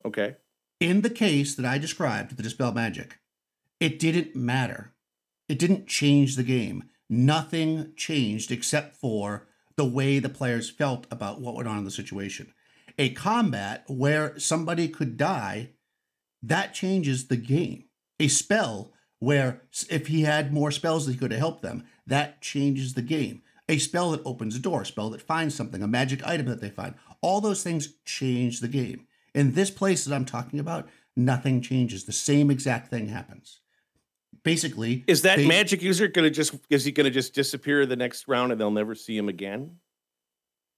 [0.05, 0.37] Okay.
[0.79, 3.19] In the case that I described, the dispel magic,
[3.79, 4.93] it didn't matter.
[5.47, 6.85] It didn't change the game.
[7.09, 11.91] Nothing changed except for the way the players felt about what went on in the
[11.91, 12.53] situation.
[12.97, 15.71] A combat where somebody could die,
[16.41, 17.85] that changes the game.
[18.19, 22.93] A spell where if he had more spells he could have helped them, that changes
[22.93, 23.41] the game.
[23.69, 26.59] A spell that opens a door, a spell that finds something, a magic item that
[26.61, 29.07] they find, all those things change the game.
[29.33, 32.03] In this place that I'm talking about, nothing changes.
[32.03, 33.61] The same exact thing happens.
[34.43, 37.85] Basically, Is that they- magic user going to just is he going to just disappear
[37.85, 39.77] the next round and they'll never see him again?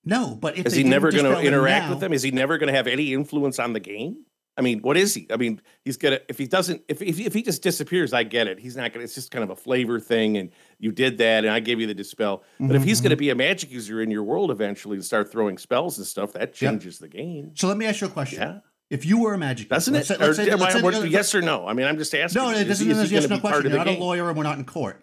[0.08, 2.14] no, but if Is he never going to interact now- with them?
[2.14, 4.26] Is he never going to have any influence on the game?
[4.58, 5.28] I mean, what is he?
[5.32, 8.48] I mean, he's gonna if he doesn't if if, if he just disappears, I get
[8.48, 8.58] it.
[8.60, 9.04] He's not gonna.
[9.04, 11.88] It's just kind of a flavor thing, and you did that, and I gave you
[11.88, 12.44] the dispel.
[12.60, 15.04] But if he's Mhm, going to be a magic user in your world eventually and
[15.04, 17.52] start throwing spells and stuff, that changes the game.
[17.56, 18.40] So let me ask you a question.
[18.42, 20.20] Yeah, If you were a magic, doesn't let's it?
[20.22, 21.68] let's say- am let's say- let's- yes or no?
[21.68, 22.42] I mean, I'm just asking.
[22.42, 23.70] No, is this isn't is yes gonna no question.
[23.72, 25.02] You're not a lawyer and we're not in court.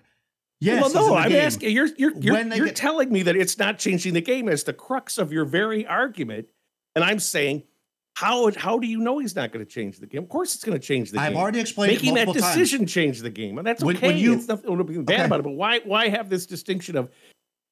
[0.61, 1.41] Yes, well, no, I'm game.
[1.45, 1.73] asking.
[1.75, 4.73] You're you're you're, you're get- telling me that it's not changing the game as the
[4.73, 6.47] crux of your very argument,
[6.95, 7.65] and I'm saying,
[8.15, 10.23] how how do you know he's not going to change the game?
[10.23, 11.27] Of course, it's going to change the game.
[11.27, 12.59] I've already explained Making that multiple times.
[12.59, 14.09] decision change the game, and that's When- okay.
[14.09, 15.25] when you- it's nothing to be bad Okay.
[15.25, 15.45] about it.
[15.45, 17.11] But why why have this distinction of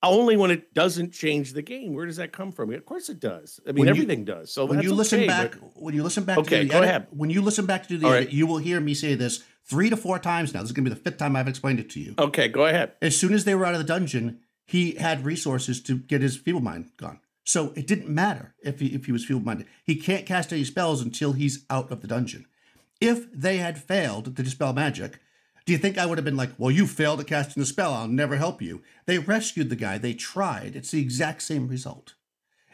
[0.03, 1.93] only when it doesn't change the game?
[1.93, 2.73] Where does that come from?
[2.73, 3.61] Of course, it does.
[3.67, 4.51] I mean, When you- everything does.
[4.51, 6.79] So when you listen okay, back, but- when you listen back Okay, to the go
[6.79, 7.07] edit, ahead.
[7.11, 8.33] when you listen back to the edit, right.
[8.33, 10.61] you will hear me say this three to four times now.
[10.61, 12.15] This is going to be the fifth time I've explained it to you.
[12.19, 12.93] okay, go ahead.
[13.03, 16.37] As soon as they were out of the dungeon, he had resources to get his
[16.37, 17.21] feeble mind gone.
[17.51, 19.67] So it didn't matter if he, if he was feeble minded.
[19.83, 22.47] He can't cast any spells until he's out of the dungeon.
[23.01, 25.19] If they had failed to dispel magic,
[25.67, 27.93] do you think I would have been like, well, you failed at casting the spell.
[27.93, 28.83] I'll never help you?
[29.07, 29.99] They rescued the guy.
[29.99, 30.77] They tried.
[30.77, 32.15] It's the exact same result.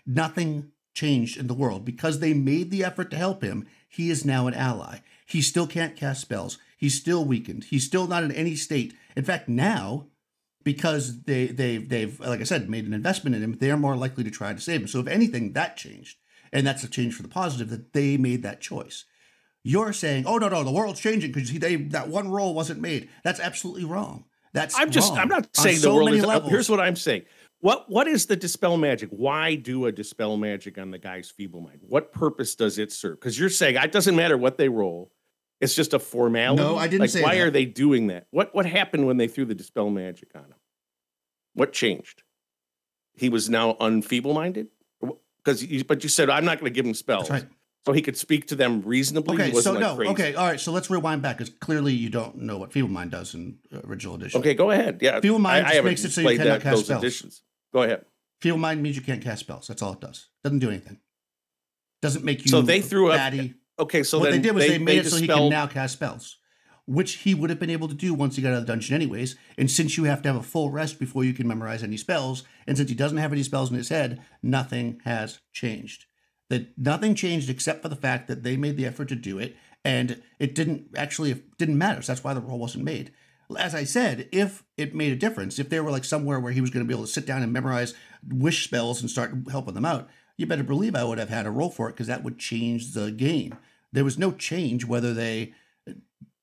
[0.05, 3.67] Nothing changed in the world because they made the effort to help him.
[3.89, 4.99] He is now an ally.
[5.25, 6.59] He still can't cast spells.
[6.77, 7.65] He's still weakened.
[7.65, 8.93] He's still not in any state.
[9.17, 10.09] In fact, now,
[10.67, 14.25] because they they they've like I said made an investment in him, they're more likely
[14.25, 14.89] to try to save him.
[14.89, 16.19] So if anything, that changed,
[16.53, 19.05] and that's a change for the positive that they made that choice.
[19.63, 23.09] You're saying, oh no no, the world's changing because they that one roll wasn't made.
[23.23, 24.25] That's absolutely wrong.
[24.55, 26.25] That's I'm just I'm not saying so the world many is.
[26.25, 26.51] uh, levels.
[26.51, 27.23] Here's what I'm saying.
[27.61, 29.11] what what is the dispel magic?
[29.11, 31.79] Why do a dispel magic on the guy's feeble mind?
[31.83, 33.21] What purpose does it serve?
[33.21, 35.13] Because you're saying it doesn't matter what they roll.
[35.61, 36.63] It's just a formality.
[36.63, 37.47] No, I didn't like, say Why that.
[37.47, 38.27] are they doing that?
[38.31, 40.55] What what happened when they threw the dispel magic on him?
[41.55, 42.23] What changed?
[43.15, 44.69] He was now unfeeble minded.
[45.39, 47.47] Because, but you said I'm not going to give him spells, right.
[47.87, 49.37] so he could speak to them reasonably.
[49.37, 50.11] Okay, so like, no, crazy.
[50.11, 50.61] okay, all right.
[50.61, 53.79] So let's rewind back because clearly you don't know what Feeble Mind does in uh,
[53.85, 54.41] original edition.
[54.41, 54.99] Okay, go ahead.
[55.01, 57.03] Yeah, Feeble Mind I, just I makes it so you cannot that, cast spells.
[57.03, 57.43] editions.
[57.73, 58.05] Go ahead.
[58.43, 59.69] Feeble Mind means you can't cast spells.
[59.69, 60.29] That's all it does.
[60.43, 60.99] Doesn't do anything.
[62.03, 63.55] Doesn't make you So they threw up- batty.
[63.79, 65.95] Okay, so what then they did was they, made it so he can now cast
[65.95, 66.39] spells,
[66.87, 68.95] which he would have been able to do once he got out of the dungeon
[68.95, 69.37] anyways.
[69.59, 72.45] And since you have to have a full rest before you can memorize any spells,
[72.67, 76.07] and since he doesn't have any spells in his head, nothing has changed.
[76.49, 79.57] That nothing changed except for the fact that they made the effort to do it,
[79.85, 82.01] and it didn't actually it didn't matter.
[82.03, 83.13] So that's why the roll wasn't made.
[83.59, 86.61] As I said, if it made a difference, if they were like somewhere where he
[86.61, 87.95] was going to be able to sit down and memorize
[88.29, 91.51] wish spells and start helping them out, you better believe I would have had a
[91.51, 93.55] roll for it because that would change the game.
[93.93, 95.55] There was no change whether they
[95.89, 95.93] uh,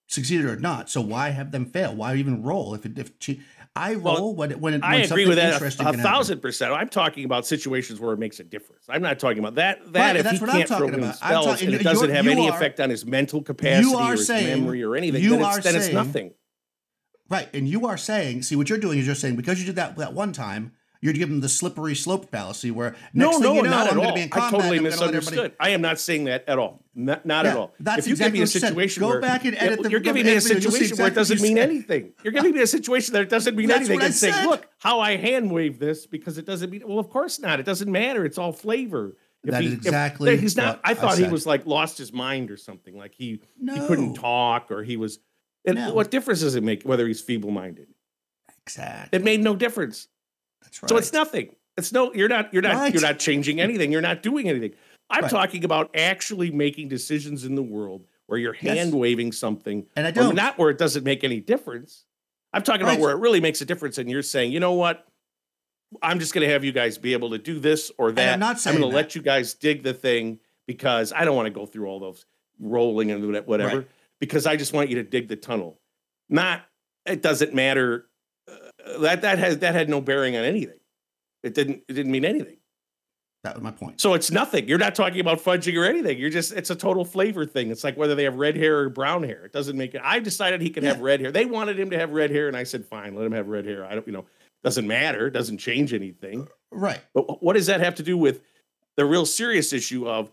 [0.08, 0.90] succeeded or not.
[0.90, 1.96] So why have them fail?
[1.96, 2.74] Why even roll?
[2.74, 3.42] If it, if che-
[3.76, 5.94] I Well, roll when it, when, it, I when agree with that interesting a, a
[5.94, 6.72] thousand percent.
[6.74, 8.86] I'm talking about situations where it makes a difference.
[8.90, 9.94] I'm not talking about that.
[9.94, 11.18] That Right, if that's he what I'm can't throw talking in about.
[11.22, 14.10] I'm spells talking- and it doesn't have any are- effect on his mental capacity are
[14.10, 16.34] or his saying- memory or anything, you then, are it's, then it's nothing.
[17.30, 19.76] Right, and you are saying, see what you're doing is you're saying because you did
[19.78, 23.56] that that one time, you're giving the slippery slope fallacy where No, next no, thing
[23.58, 24.12] you know, not I'm at going all.
[24.12, 24.52] to be in I combat.
[24.62, 25.54] totally I'm misunderstood.
[25.60, 26.80] I am not saying that at all.
[26.96, 27.74] Not, not at all.
[27.80, 28.68] that's if you exactly give me a what you said.
[28.70, 30.62] situation Go where back and edit the- you're giving me a and edit it.
[30.64, 31.70] Situation where it doesn't mean said.
[31.70, 32.14] anything.
[32.24, 34.34] You're giving me a situation that it doesn't mean That's anything what I and saying,
[34.34, 34.46] said.
[34.46, 36.84] look how I hand wave this because it doesn't mean.
[36.88, 37.60] Well, of course not.
[37.60, 38.24] It doesn't matter.
[38.26, 39.18] It's all flavor.
[39.44, 40.80] If That he- is if- exactly he's not.
[40.86, 42.96] I I thought he was like lost his mind or something.
[42.98, 45.20] Like he No, he couldn't talk or he was.
[45.66, 45.94] And No.
[45.94, 47.88] what difference does it make whether he's feeble minded?
[48.66, 49.18] Exactly.
[49.18, 50.08] It made no difference.
[50.64, 50.90] That's right.
[50.90, 51.56] So it's nothing.
[51.78, 52.14] It's no.
[52.14, 52.54] You're not.
[52.54, 52.76] You're not.
[52.76, 52.94] Right.
[52.94, 53.92] You're not changing anything.
[53.92, 54.74] You're not doing anything.
[55.10, 55.32] I'm Right.
[55.32, 58.78] talking about actually making decisions in the world where you're Yes.
[58.78, 60.36] hand waving something, and I or don't.
[60.36, 62.06] not where it doesn't make any difference.
[62.54, 62.94] I'm talking Right.
[62.94, 65.06] about where it really makes a difference, and you're saying, you know what?
[66.02, 68.34] I'm just going to have you guys be able to do this or that.
[68.34, 71.36] I'm not saying I'm going to let you guys dig the thing because I don't
[71.36, 72.26] want to go through all those
[72.60, 73.86] rolling and whatever.
[74.20, 75.80] Because I just want you to dig the tunnel.
[76.30, 76.62] Not.
[77.06, 78.06] It doesn't matter.
[78.86, 80.80] Uh, that that has that had no bearing on anything.
[81.44, 81.84] It didn't.
[81.88, 82.58] It didn't mean anything.
[83.44, 84.00] that was my point.
[84.00, 84.68] So it's nothing.
[84.68, 86.18] You're not talking about fudging or anything.
[86.18, 87.72] You're just it's a total flavor thing.
[87.72, 89.46] It's like whether they have red hair or brown hair.
[89.46, 90.02] It doesn't make it.
[90.04, 91.32] I decided he could have red hair.
[91.32, 93.66] They wanted him to have red hair, and I said, fine, let him have red
[93.66, 93.86] hair.
[93.86, 94.26] I don't, you know,
[94.64, 95.28] doesn't matter.
[95.28, 96.48] It doesn't change anything.
[96.72, 97.02] Right.
[97.14, 98.42] But what does that have to do with
[98.96, 100.32] the real serious issue of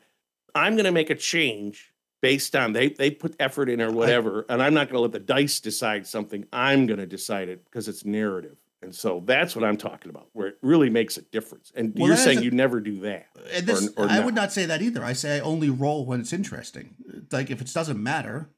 [0.55, 1.90] I'm going to make a change
[2.21, 5.13] based on they they put effort in or whatever, and I'm not going to let
[5.13, 6.47] the dice decide something.
[6.53, 8.57] I'm going to decide it because it's narrative.
[8.83, 11.71] And so that's what I'm talking about, where it really makes a difference.
[11.75, 13.27] And Well, you're saying a- you never do that.
[13.53, 14.25] And this, or I not.
[14.25, 15.05] would not say that either.
[15.05, 16.95] I say I only roll when it's interesting.
[17.31, 18.49] Like if it doesn't matter,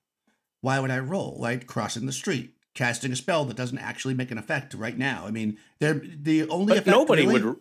[0.60, 1.36] why would I roll?
[1.40, 5.24] Like crossing the street, casting a spell that doesn't actually make an effect right now.
[5.26, 7.56] I mean, they're the only nobody really- would.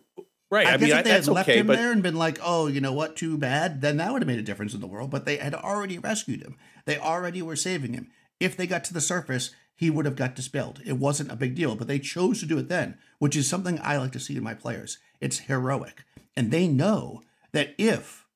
[0.52, 0.66] Right.
[0.66, 1.60] I, I, guess mean, if they had left okay.
[1.60, 3.16] him But there and been like, "Oh, you know what?
[3.16, 5.10] Too bad," then that would have made a difference in the world.
[5.10, 6.58] But they had already rescued him.
[6.84, 8.10] They already were saving him.
[8.38, 10.82] If they got to the surface, he would have got dispelled.
[10.84, 13.80] It wasn't a big deal, but they chose to do it then, which is something
[13.82, 14.98] I like to see in my players.
[15.22, 16.04] It's heroic,
[16.36, 18.26] and they know that if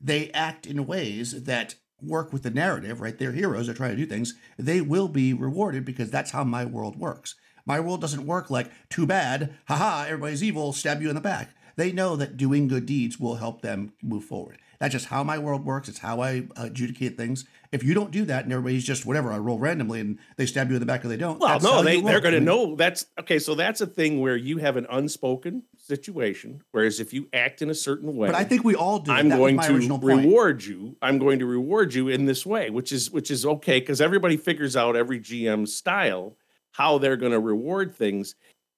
[0.00, 3.18] they act in ways that work with the narrative, right?
[3.18, 6.64] They're heroes, they're trying to do things, they will be rewarded because that's how my
[6.64, 7.34] world works.
[7.66, 11.50] My world doesn't work like, too bad, haha, everybody's evil, stab you in the back.
[11.76, 14.58] They know that doing good deeds will help them move forward.
[14.80, 15.88] That's just how my world works.
[15.88, 17.44] It's how I adjudicate things.
[17.72, 20.68] If you don't do that and everybody's just whatever, I roll randomly and they stab
[20.68, 21.38] you in the back or they don't.
[21.38, 23.38] well, no, they they're going to know that's okay.
[23.38, 26.62] So that's a thing where you have an unspoken situation.
[26.72, 29.12] Whereas if you act in a certain way, But I think we all do.
[29.12, 30.24] I'm that going to original point.
[30.26, 30.96] reward you.
[31.00, 34.36] I'm going to reward you in this way, which is which is okay because everybody
[34.36, 36.36] figures out every GM style
[36.72, 38.34] how they're going to reward things,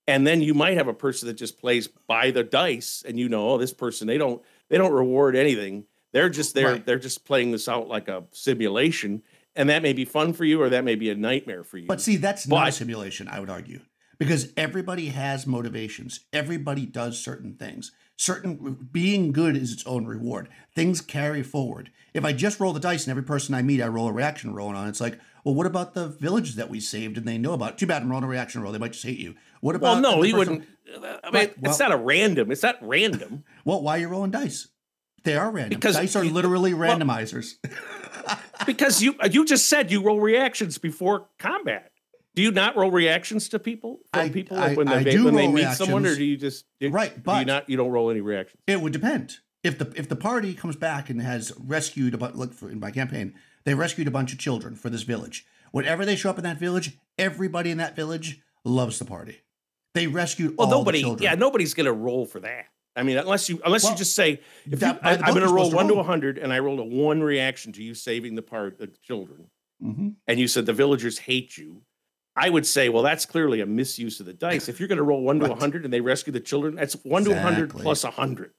[0.09, 3.29] and then you might have a person that just plays by the dice, and you
[3.29, 5.85] know, oh, this person they don't they don't reward anything.
[6.13, 6.73] They're just there.
[6.73, 6.87] Right.
[6.87, 9.23] They're just playing this out like a simulation,
[9.55, 11.87] and that may be fun for you, or that may be a nightmare for you.
[11.87, 13.81] But see, that's not a simulation, I would argue,
[14.19, 16.21] because everybody has motivations.
[16.33, 17.93] Everybody does certain things.
[18.17, 20.49] Certain being good is its own reward.
[20.75, 21.93] Things carry forward.
[22.15, 24.55] If I just roll the dice and every person I meet, I roll a reaction
[24.55, 27.53] roll on, it's like, well, what about the villages that we saved and they know
[27.53, 27.79] about?
[27.79, 28.73] Too bad I'm rolling a reaction roll.
[28.73, 29.35] They might just hate you.
[29.61, 30.03] What about?
[30.03, 30.65] well, no, he wouldn't.
[30.93, 32.51] Uh, I mean, Right, it's well- not a random.
[32.51, 33.45] It's not random.
[33.65, 34.69] Well, why are you rolling dice?
[35.25, 35.79] They are random.
[35.79, 37.55] Because dice are you- literally well- randomizers.
[38.67, 41.91] because you uh, you just said you roll reactions before combat.
[42.35, 45.49] Do you not roll reactions to people from I- people I- when, they, when they
[45.49, 48.11] meet someone, or do you just do, Right, do you but- not you don't roll
[48.11, 48.61] any reactions?
[48.67, 49.39] It would depend.
[49.65, 52.93] If the if the party comes back and has rescued about look for in my
[52.93, 53.35] campaign,
[53.69, 55.45] they rescued a bunch of children for this village.
[55.73, 59.43] Whenever they show up in that village, everybody in that village loves the party.
[59.93, 61.23] They rescued Well, all nobody, the children.
[61.25, 62.65] yeah, nobody's going to roll for that.
[62.97, 65.47] I mean, unless you unless Well, you just say if that- you, I, I'm going
[65.47, 66.01] to roll to one to roll.
[66.01, 69.51] a hundred, and I rolled a one reaction to you saving the part the children,
[69.85, 70.15] Mhm.
[70.27, 71.83] and you said the villagers hate you.
[72.35, 74.69] I would say, well, that's clearly a misuse of the dice.
[74.71, 76.95] If you're going to roll one to a hundred and they rescue the children, that's
[77.05, 78.53] one to a hundred plus a hundred.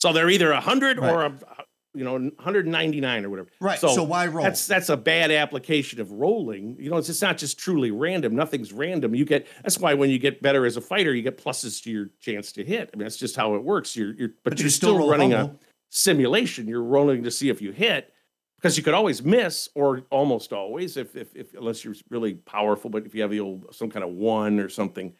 [0.00, 1.42] So they're either a hundred or Right.
[1.42, 1.53] a
[1.94, 3.48] you know 199 or whatever.
[3.60, 3.78] Right.
[3.78, 4.44] So, why roll?
[4.44, 6.76] That's that's a bad application of rolling.
[6.78, 8.34] You know, it's, it's not just truly random.
[8.34, 9.14] Nothing's random.
[9.14, 11.90] You get that's why when you get better as a fighter, you get pluses to
[11.90, 12.90] your chance to hit.
[12.92, 13.96] I mean, that's just how it works.
[13.96, 15.56] You're you're but, but you you're still still running a
[15.90, 16.66] simulation.
[16.66, 18.12] You're rolling to see if you hit
[18.56, 22.90] because you could always miss or almost always if if, if unless you're really powerful.
[22.90, 25.14] But if you have the old some kind of one or something.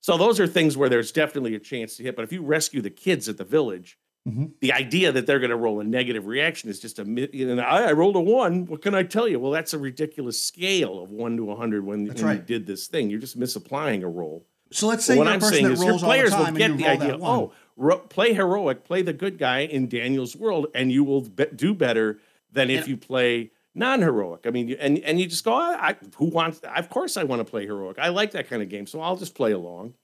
[0.00, 2.14] So those are things where there's definitely a chance to hit.
[2.14, 4.52] But if you rescue the kids at the village, Mhm.
[4.60, 7.62] the idea that they're going to roll a negative reaction is just a you know,
[7.62, 8.66] I, I rolled a one.
[8.66, 9.38] What can I tell you?
[9.38, 12.88] Well, that's a ridiculous scale of one to a hundred when, when you did this
[12.88, 13.08] thing.
[13.08, 14.44] You're just misapplying a roll.
[14.72, 16.52] So let's say what I'm person saying that is your rolls all the players will
[16.52, 17.18] get the idea.
[17.22, 21.46] Oh, ro- play heroic, play the good guy in Daniel's world, and you will be-
[21.54, 22.18] do better
[22.50, 24.40] than if you play non-heroic.
[24.44, 26.58] I mean, you- and and you just go, I, I, who wants?
[26.64, 27.98] Of course, I want to play heroic.
[28.00, 29.94] I like that kind of game, so I'll just play along.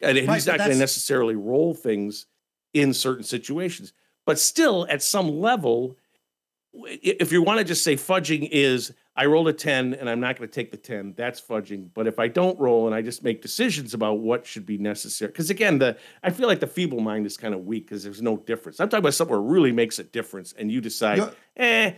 [0.00, 2.26] And Right, he's not going to necessarily roll things
[2.74, 3.92] in certain situations,
[4.26, 5.96] but still, at some level,
[6.74, 10.36] if you want to just say fudging is I rolled a 10 and I'm not
[10.38, 11.88] going to take the 10, that's fudging.
[11.92, 15.32] But if I don't roll and I just make decisions about what should be necessary,
[15.32, 18.22] because again, the I feel like the feeble mind is kind of weak because there's
[18.22, 18.80] no difference.
[18.80, 21.92] I'm talking about something where really makes a difference and you decide, You're- eh,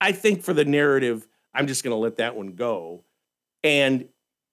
[0.00, 3.04] I think for the narrative, I'm just going to let that one go.
[3.62, 4.08] And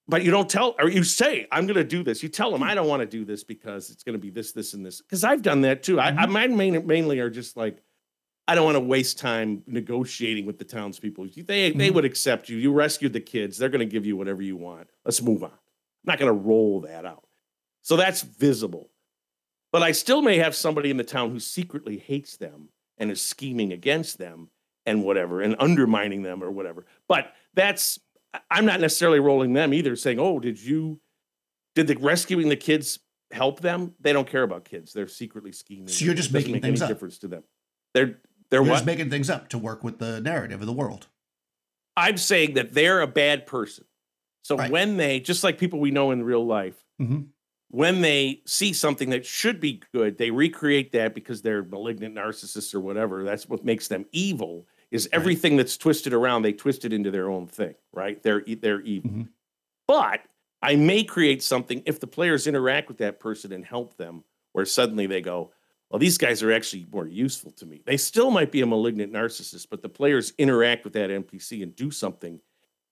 [0.10, 2.22] but you don't tell or you say i'm going to do this.
[2.24, 4.52] You tell them i don't want to do this because it's going to be this
[4.52, 5.02] this and this.
[5.02, 6.00] Because i've done that too.
[6.00, 7.82] I, I mine main, mainly are just like
[8.48, 11.28] i don't want to waste time negotiating with the townspeople.
[11.36, 11.94] They they Mhm.
[11.94, 12.58] would accept you.
[12.58, 13.58] You rescued the kids.
[13.58, 14.90] They're going to give you whatever you want.
[15.06, 15.52] Let's move on.
[15.52, 17.26] I'm not going to roll that out.
[17.84, 18.90] So that's visible.
[19.72, 23.22] But i still may have somebody in the town who secretly hates them and is
[23.22, 24.50] scheming against them
[24.86, 26.86] and whatever and undermining them or whatever.
[27.08, 28.00] But that's
[28.50, 31.00] I'm not necessarily rolling them either, saying, "Oh, did you
[31.76, 33.00] did the rescuing the kids
[33.32, 35.88] help them?" They don't care about kids; they're secretly scheming.
[35.88, 36.96] So you're just making make things any up.
[36.96, 37.44] difference to them.
[37.94, 41.08] They're they're just making things up to work with the narrative of the world.
[41.96, 43.86] I'm saying that they're a bad person.
[44.44, 44.72] So Right.
[44.72, 47.28] when they, just like people we know in real life, Mhm.
[47.68, 52.74] when they see something that should be good, they recreate that because they're malignant narcissists
[52.74, 53.24] or whatever.
[53.24, 54.66] That's what makes them evil.
[54.92, 58.22] Is everything that's twisted around they twist it into their own thing, right?
[58.24, 59.12] They're they're evil.
[59.12, 59.28] Mhm.
[59.88, 60.22] But
[60.62, 64.24] I may create something if the players interact with that person and help them,
[64.54, 65.52] where suddenly they go,
[65.90, 67.82] well, these guys are actually more useful to me.
[67.86, 71.76] They still might be a malignant narcissist, but the players interact with that NPC and
[71.76, 72.40] do something,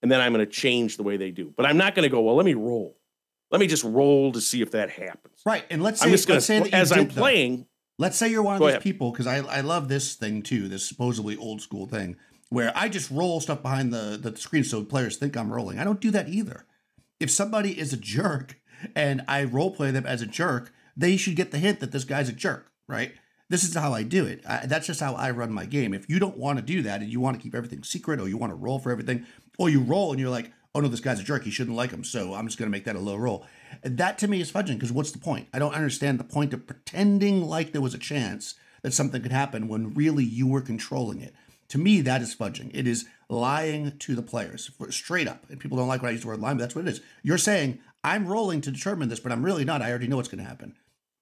[0.01, 1.53] and then I'm going to change the way they do.
[1.55, 2.97] But I'm not going to go, well, let me roll.
[3.51, 5.41] Let me just roll to see if that happens.
[5.45, 5.63] Right.
[5.69, 7.13] And let's say, I'm just let's say that to, you as I'm though.
[7.13, 7.65] playing,
[7.99, 8.83] Let's say you're one of Go those ahead.
[8.83, 12.15] people, because I, I love this thing too, this supposedly old school thing,
[12.49, 15.79] where I just roll stuff behind the, the screen so players think I'm rolling.
[15.79, 16.65] I don't do that either.
[17.19, 18.59] If somebody is a jerk
[18.95, 22.03] and I role play them as a jerk, they should get the hint that this
[22.03, 23.13] guy's a jerk, right?
[23.49, 24.43] This is how I do it.
[24.47, 25.93] I, that's just how I run my game.
[25.93, 28.27] If you don't want to do that and you want to keep everything secret or
[28.27, 29.25] you want to roll for everything,
[29.57, 31.89] or you roll and you're like, oh no, this guy's a jerk, he shouldn't like
[31.89, 33.47] him, so I'm just going to make that a low roll.
[33.83, 35.47] That to me is fudging because what's the point?
[35.53, 39.31] I don't understand the point of pretending like there was a chance that something could
[39.31, 41.33] happen when really you were controlling it.
[41.69, 42.71] To me, that is fudging.
[42.73, 45.45] It is lying to the players for- straight up.
[45.49, 47.01] And people don't like when I use the word lying, but that's what it is.
[47.23, 49.81] You're saying, I'm rolling to determine this, but I'm really not.
[49.81, 50.75] I already know what's going to happen.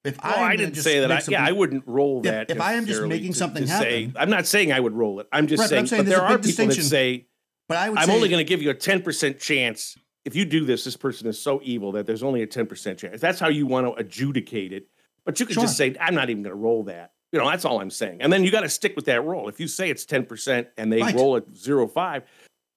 [0.04, 1.12] If well, I didn't just say that.
[1.12, 2.52] I, yeah, I wouldn't roll that.
[2.52, 4.94] if I am just making to- something to say- happen- I'm not saying I would
[4.94, 5.28] roll it.
[5.32, 7.26] I'm just Right, but saying, I'm saying but there are people that say,
[7.68, 9.98] But I would I'm say, only going to give you a 10% chance.
[10.26, 13.22] If you do this, this person is so evil that there's only a 10% chance.
[13.22, 14.88] That's how you want to adjudicate it.
[15.24, 17.14] But you could just say, I'm not even going to roll that.
[17.32, 18.18] You know, that's all I'm saying.
[18.22, 19.50] And then you got to stick with that roll.
[19.50, 21.16] If you say it's 10% and they Right.
[21.16, 22.24] roll at zero five,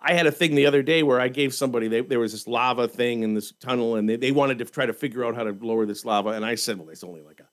[0.00, 2.46] I had a thing the other day where I gave somebody, they, there was this
[2.46, 5.44] lava thing in this tunnel and they, they wanted to try to figure out how
[5.44, 6.30] to lower this lava.
[6.30, 7.48] And I said, well, it's only like a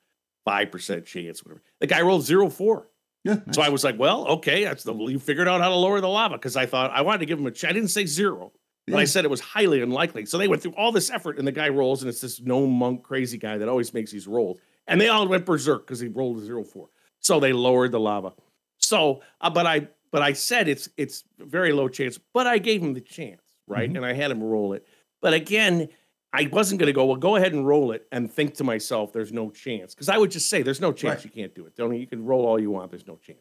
[0.48, 1.62] 5% chance, whatever.
[1.80, 2.88] The guy rolled zero four.
[3.24, 6.00] yeah, So I was like, well, okay, that's the you figured out how to lower
[6.00, 7.70] the lava because I thought I wanted to give him a chance.
[7.70, 8.52] I didn't say zero,
[8.86, 10.26] but I said it was highly unlikely.
[10.26, 12.70] So they went through all this effort, and the guy rolls, and it's this gnome
[12.70, 16.08] monk crazy guy that always makes these rolls, and they all went berserk because he
[16.08, 16.88] rolled a zero four.
[17.20, 18.32] So they lowered the lava.
[18.78, 22.82] So, uh, but I but I said it's it's very low chance, but I gave
[22.82, 23.90] him the chance, right?
[23.90, 23.96] Mhm.
[23.96, 24.86] And I had him roll it.
[25.20, 25.88] But again,
[26.32, 29.12] I wasn't going to go, well, go ahead and roll it and think to myself,
[29.12, 29.94] there's no chance.
[29.94, 31.24] Because I would just say, there's no chance Right.
[31.24, 31.74] you can't do it.
[31.74, 33.40] Tony, you can roll all you want, there's no chance.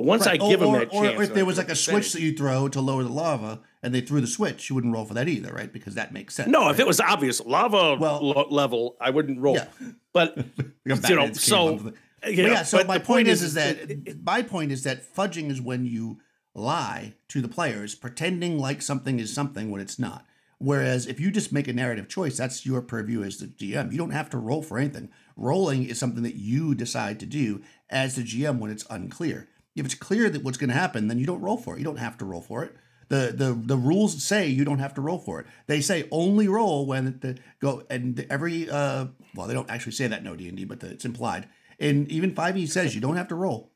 [0.00, 0.40] But once Right.
[0.42, 1.20] I give or, them or- that or chance.
[1.28, 4.00] if there was like a switch that you throw to lower the lava and they
[4.00, 5.70] threw the switch, you wouldn't roll for that either, right?
[5.70, 6.48] Because that makes sense.
[6.48, 6.70] No, right?
[6.70, 9.56] if it was obvious lava Well- lo- level, I wouldn't roll.
[9.56, 9.66] Yeah.
[10.14, 10.38] But
[10.86, 11.76] you know, so
[12.22, 14.40] the- you know, yeah, so but my the point is, is it- that it- my
[14.40, 16.18] point is that fudging is when you
[16.54, 20.24] lie to the players, pretending like something is something when it's not.
[20.56, 23.92] Whereas if you just make a narrative choice, that's your purview as the GM.
[23.92, 25.10] You don't have to roll for anything.
[25.36, 29.46] Rolling is something that you decide to do as the GM when it's unclear.
[29.80, 31.78] If it's clear that what's going to happen, then you don't roll for it.
[31.78, 32.76] You don't have to roll for it.
[33.08, 35.46] The, the the rules say you don't have to roll for it.
[35.66, 40.06] They say only roll when the go and every uh well they don't actually say
[40.06, 41.48] that no D and D, but the, it's implied.
[41.80, 43.72] And even five E says you don't have to roll.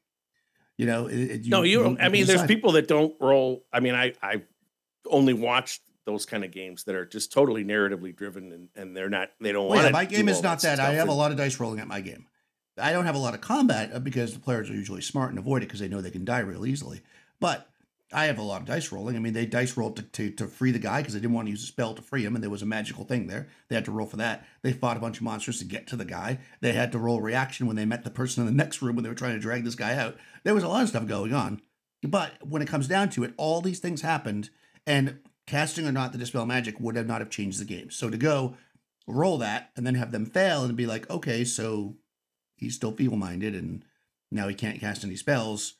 [0.76, 1.84] You know, it, it- you, no, you.
[1.88, 3.64] you I mean, there's people that don't roll.
[3.72, 4.42] I mean, I I
[5.10, 9.08] only watched those kind of games that are just totally narratively driven, and, and they're
[9.08, 9.30] not.
[9.40, 9.86] They don't Well, want.
[9.86, 10.78] yeah, my game is not that.
[10.78, 12.26] I have a lot of dice rolling at my game.
[12.78, 15.38] I don't have a lot of combat uh, because the players are usually smart and
[15.38, 17.02] avoid it because they know they can die real easily.
[17.40, 17.68] But
[18.12, 19.16] I have a lot of dice rolling.
[19.16, 21.46] I mean, they dice rolled to, to, to free the guy because they didn't want
[21.46, 23.48] to use a spell to free him, and there was a magical thing there.
[23.68, 24.46] They had to roll for that.
[24.62, 26.38] They fought a bunch of monsters to get to the guy.
[26.60, 29.02] They had to roll reaction when they met the person in the next room when
[29.02, 30.16] they were trying to drag this guy out.
[30.44, 31.60] There was a lot of stuff going on.
[32.02, 34.50] But when it comes down to it, all these things happened,
[34.86, 37.90] and casting or not the dispel magic would have not have changed the game.
[37.90, 38.56] So to go
[39.06, 41.96] roll that and then have them fail and be like, okay, so
[42.56, 43.84] he's still feeble minded and
[44.30, 45.74] now he can't cast any spells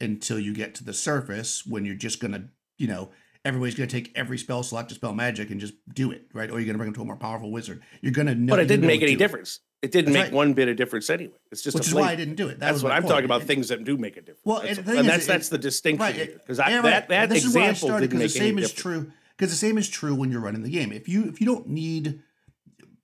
[0.00, 2.48] until you get to the surface when you're just gonna,
[2.78, 3.10] you know,
[3.44, 6.50] everybody's gonna take every spell slot to spell magic and just do it, right?
[6.50, 7.82] Or you're gonna bring him to a more powerful wizard.
[8.00, 8.50] You're gonna know.
[8.52, 9.18] But it didn't make any it.
[9.18, 9.60] difference.
[9.82, 10.36] It didn't That's make right.
[10.36, 11.34] one bit of difference anyway.
[11.52, 12.58] It's just Which a is why I didn't do it.
[12.58, 13.10] That That's what I'm point.
[13.10, 13.40] talking about.
[13.42, 14.40] And- things that do make a difference.
[14.44, 16.30] Well, that's, and and is, that's it- that's the distinction.
[16.38, 16.82] Because right.
[16.82, 19.04] that that this is why I example started didn't because make the same is difference.
[19.04, 19.12] true.
[19.36, 20.90] Because the same is true when you're running the game.
[20.90, 22.20] If you if you don't need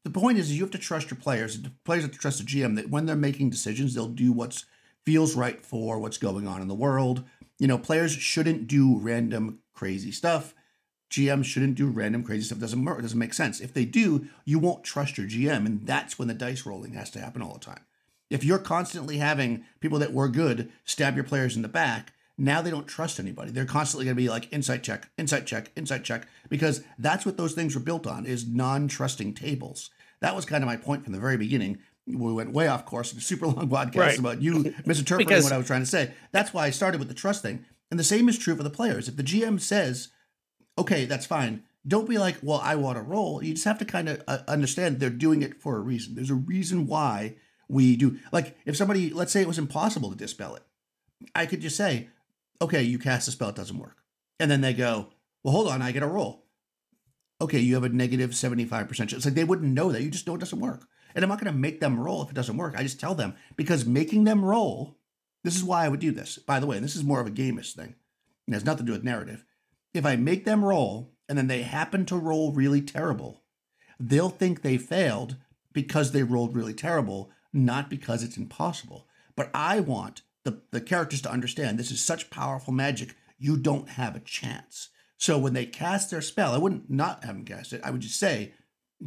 [0.05, 1.61] the point is you have to trust your players.
[1.61, 4.65] The players have to trust the GM that when they're making decisions, they'll do what's
[5.05, 7.25] feels right for what's going on in the world.
[7.59, 10.55] You know, players shouldn't do random crazy stuff.
[11.11, 12.59] GM shouldn't do random crazy stuff.
[12.59, 13.03] Doesn't work.
[13.03, 13.61] Doesn't make sense.
[13.61, 17.11] If they do, you won't trust your GM, and that's when the dice rolling has
[17.11, 17.85] to happen all the time.
[18.31, 22.63] If you're constantly having people that were good stab your players in the back, now
[22.63, 23.51] they don't trust anybody.
[23.51, 27.37] They're constantly going to be like insight check, insight check, insight check, because that's what
[27.37, 29.91] those things were built on is non-trusting tables.
[30.21, 31.79] That was kind of my point from the very beginning.
[32.07, 34.19] We went way off course in a super long podcast Right.
[34.19, 36.13] about you misinterpreting Because- what I was trying to say.
[36.33, 37.65] That's why I started with the trust thing.
[37.91, 39.09] And the same is true for the players.
[39.09, 40.09] If the GM says,
[40.79, 41.65] okay, that's fine.
[41.87, 43.43] Don't be like, well, I want to roll.
[43.43, 46.15] You just have to kind of uh, understand they're doing it for a reason.
[46.15, 47.37] There's a reason why
[47.69, 48.19] we do.
[48.33, 50.63] Like, if somebody, let's say it was impossible to dispel it,
[51.35, 52.09] I could just say,
[52.61, 53.99] okay, you cast a spell, it doesn't work.
[54.39, 55.09] And then they go,
[55.43, 56.47] well, hold on, I get a roll.
[57.41, 59.13] Okay, you have a negative 75% chance.
[59.13, 60.03] It's like they wouldn't know that.
[60.03, 60.87] You just know it doesn't work.
[61.15, 62.75] And I'm not going to make them roll if it doesn't work.
[62.77, 64.99] I just tell them because making them roll,
[65.43, 66.39] this is why I would do this.
[66.39, 67.95] By the way, this is more of a gamish thing.
[68.47, 69.45] It has nothing to do with narrative
[69.93, 73.43] if I make them roll and then they happen to roll really terrible,
[73.99, 75.37] they'll think they failed
[75.73, 79.07] because they rolled really terrible, not because it's impossible.
[79.37, 83.91] But I want the, the characters to understand this is such powerful magic, you don't
[83.91, 84.89] have a chance.
[85.19, 87.83] So when they cast their spell, I wouldn't not have them cast it.
[87.85, 88.55] I would just say,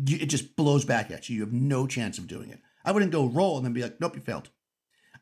[0.08, 1.36] it just blows back at you.
[1.38, 2.60] You have no chance of doing it.
[2.86, 4.50] I wouldn't go roll and then be like, nope, you failed.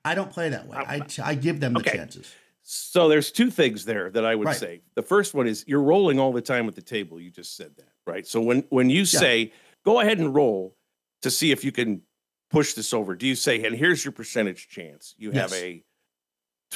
[0.03, 0.77] I don't play that way.
[0.79, 1.97] Oh, I, uh, I give them the Okay.
[1.97, 2.33] chances.
[2.63, 4.57] So there's two things there that I would Right.
[4.57, 4.81] say.
[4.95, 7.19] The first one is you're rolling all the time at the table.
[7.19, 8.25] You just said that, right?
[8.27, 9.51] So when when you say
[9.83, 10.75] go ahead and roll
[11.21, 12.01] to see if you can
[12.49, 15.15] push this over, do you say and here's your percentage chance?
[15.17, 15.83] You have a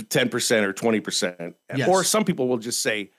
[0.04, 1.88] ten percent or twenty percent, Yes.
[1.90, 3.12] or some people will just say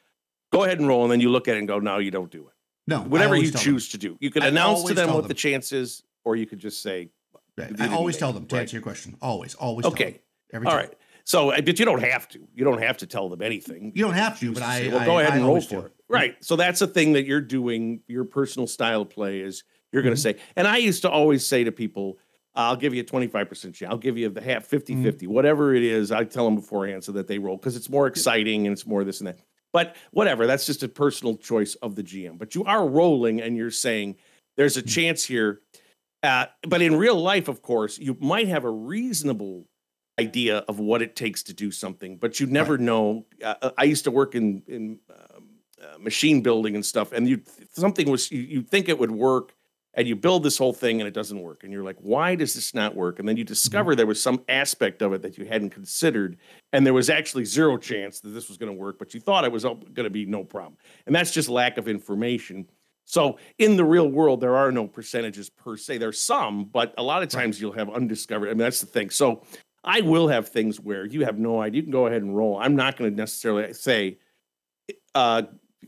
[0.52, 2.30] go ahead and roll, and then you look at it and go, no, you don't
[2.30, 2.52] do it.
[2.86, 3.60] No, Whatever you tell them.
[3.62, 5.28] choose to do, you could I announce to them what them.
[5.28, 7.10] the chance is, or you could just say
[7.58, 7.80] Right.
[7.80, 8.60] I always tell it, them to right.
[8.62, 9.16] answer your question.
[9.22, 9.86] Always, always.
[9.86, 10.04] Okay.
[10.04, 10.20] Tell them.
[10.52, 10.80] Every all time.
[10.84, 10.94] right.
[11.24, 12.46] So, uh, but you don't have to.
[12.54, 13.92] You don't have to tell them anything.
[13.96, 14.78] You don't have to, but I.
[14.80, 15.80] say, well, I- go ahead I and roll for do.
[15.86, 15.92] it.
[16.08, 16.36] Right.
[16.44, 18.02] So that's the thing that you're doing.
[18.08, 20.22] Your personal style of play is you're going to Mhm.
[20.22, 22.18] say, and I used to always say to people,
[22.56, 23.90] I'll give you a 25% chance.
[23.90, 25.02] I'll give you the half 50 Mhm.
[25.02, 26.10] 50, whatever it is.
[26.10, 29.04] I tell them beforehand so that they roll because it's more exciting and it's more
[29.04, 29.38] this and that.
[29.72, 32.38] But whatever, that's just a personal choice of the GM.
[32.38, 34.16] But you are rolling and you're saying
[34.56, 34.88] there's a Mhm.
[34.88, 35.60] chance here.
[36.22, 39.68] Uh, but in real life, of course, you might have a reasonable
[40.18, 43.26] idea of what it takes to do something, but you never know.
[43.42, 45.50] Uh, I used to work in in um,
[45.82, 47.42] uh, machine building and stuff, and you
[47.72, 49.54] something was you, you think it would work,
[49.96, 52.54] and you build this whole thing and it doesn't work, and you're like, why does
[52.54, 53.18] this not work?
[53.18, 56.36] And then you discover there was some aspect of it that you hadn't considered,
[56.72, 59.44] and there was actually zero chance that this was going to work, but you thought
[59.44, 60.76] it was going to be no problem,
[61.06, 62.68] and that's just lack of information.
[63.08, 65.98] So in the real world, there are no percentages per se.
[65.98, 68.48] There's some, but a lot of times you'll have undiscovered.
[68.48, 69.10] I mean, that's the thing.
[69.10, 69.44] So
[69.84, 71.76] I will have things where you have no idea.
[71.76, 72.58] You can go ahead and roll.
[72.58, 74.18] I'm not going to necessarily say,
[75.14, 75.42] uh,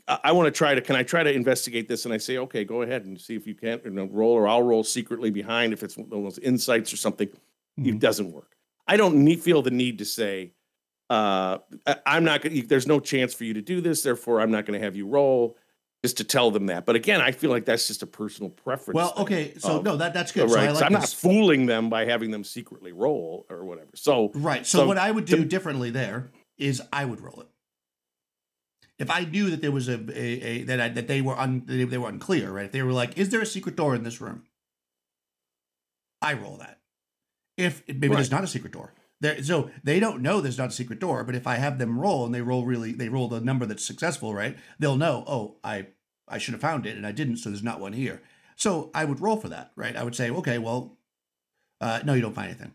[0.07, 0.81] I want to try to.
[0.81, 2.05] Can I try to investigate this?
[2.05, 4.47] And I say, okay, go ahead and see if you can you know, roll, or
[4.49, 7.29] I'll roll secretly behind if it's one of those insights or something.
[7.79, 7.87] Mhm.
[7.89, 8.57] It doesn't work.
[8.87, 10.53] I don't need, feel the need to say,
[11.11, 12.55] uh, I- I'm not going.
[12.61, 14.03] to There's no chance for you to do this.
[14.03, 15.57] Therefore, I'm not going to have you roll.
[16.05, 16.87] Just to tell them that.
[16.87, 18.95] But again, I feel like that's just a personal preference.
[18.95, 20.45] Well, thing okay, so of- no, that that's good.
[20.45, 20.53] right.
[20.53, 23.91] So I So like I'm not fooling them by having them secretly roll or whatever.
[23.97, 24.65] So Right.
[24.65, 27.49] So, So what I would do differently there is I would roll it.
[28.99, 31.63] If I knew that there was a, a, a that I, that they were un,
[31.67, 32.67] they, they were unclear, right?
[32.67, 34.45] If they were like, "Is there a secret door in this room?"
[36.21, 36.81] I roll that.
[37.57, 40.73] If maybe there's not a secret door, there, so they don't know there's not a
[40.73, 41.25] secret door.
[41.25, 43.85] But if I have them roll and they roll really, they roll the number that's
[43.85, 44.57] successful, right?
[44.79, 45.25] They'll know.
[45.27, 45.87] Oh, I
[46.27, 48.23] I should have found it and I didn't, so there's not one here.
[48.57, 49.97] So I would roll for that, right?
[49.97, 50.99] I would say, okay, well,
[51.81, 52.75] uh, no, you don't find anything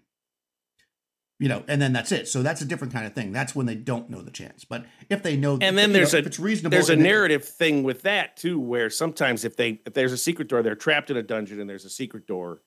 [1.40, 2.28] you know, and then that's it.
[2.28, 3.32] So that's a different kind of thing.
[3.32, 4.64] That's when they don't know the chance.
[4.66, 6.72] But if they know, And then you know, there's a- it's reasonable.
[6.72, 10.48] there's a narrative thing with that too, where sometimes if they if there's a secret
[10.48, 12.62] door, they're trapped in a dungeon and there's a secret door,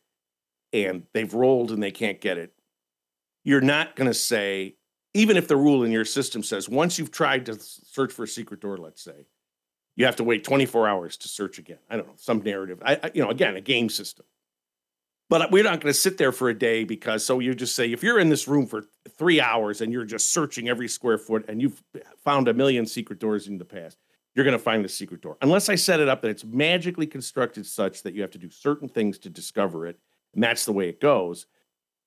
[0.72, 2.52] and they've rolled and they can't get it.
[3.44, 4.74] You're not going to say,
[5.14, 8.28] even if the rule in your system says once you've tried to search for a
[8.28, 9.26] secret door, let's say,
[9.94, 11.78] you have to wait 24 hours to search again.
[11.88, 12.82] I don't know some narrative.
[12.84, 14.26] I, I you know again a game system.
[15.28, 17.74] But uh, we're not going to sit there for a day because so you just
[17.74, 18.84] say if you're in this room for
[19.18, 21.82] three hours and you're just searching every square foot and you've
[22.24, 23.98] found a million secret doors in the past,
[24.34, 25.36] you're going to find the secret door.
[25.42, 28.50] Unless I set it up that it's magically constructed such that you have to do
[28.50, 29.98] certain things to discover it,
[30.34, 31.46] and that's the way it goes.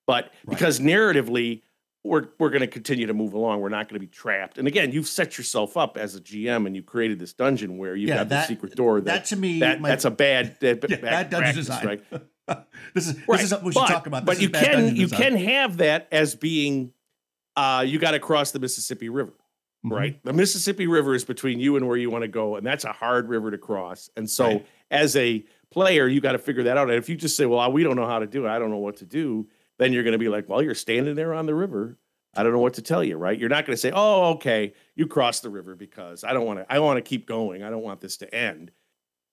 [0.06, 0.50] But Right.
[0.50, 1.62] because narratively,
[2.02, 3.60] we're we're going to continue to move along.
[3.60, 4.56] We're not going to be trapped.
[4.58, 7.94] And again, you've set yourself up as a GM and you created this dungeon where
[7.94, 9.00] you've Yeah, got the secret door.
[9.00, 11.86] that That, to me, that might- that's a bad, that, yeah, bad bad dungeon design.
[11.86, 12.04] right?
[12.94, 13.36] this is Right.
[13.36, 14.24] this is something we should but, talk about.
[14.24, 15.20] But you can you design.
[15.20, 16.92] can have that as being
[17.56, 19.34] uh, you got to cross the Mississippi River,
[19.84, 19.90] Mhm.
[19.90, 20.24] right?
[20.24, 22.92] The Mississippi River is between you and where you want to go, and that's a
[22.92, 24.08] hard river to cross.
[24.16, 24.66] And so, Right.
[24.90, 26.88] as a player, you got to figure that out.
[26.88, 28.48] And if you just say, "Well, we don't know how to do it.
[28.48, 29.48] I don't know what to do,"
[29.80, 31.98] then you're going to be like, "Well, you're standing there on the river."
[32.36, 33.36] I don't know what to tell you, right?
[33.36, 36.60] You're not going to say, "Oh, okay, you crossed the river because I don't want
[36.60, 36.72] to.
[36.72, 37.62] I want to keep going.
[37.62, 38.70] I don't want this to end."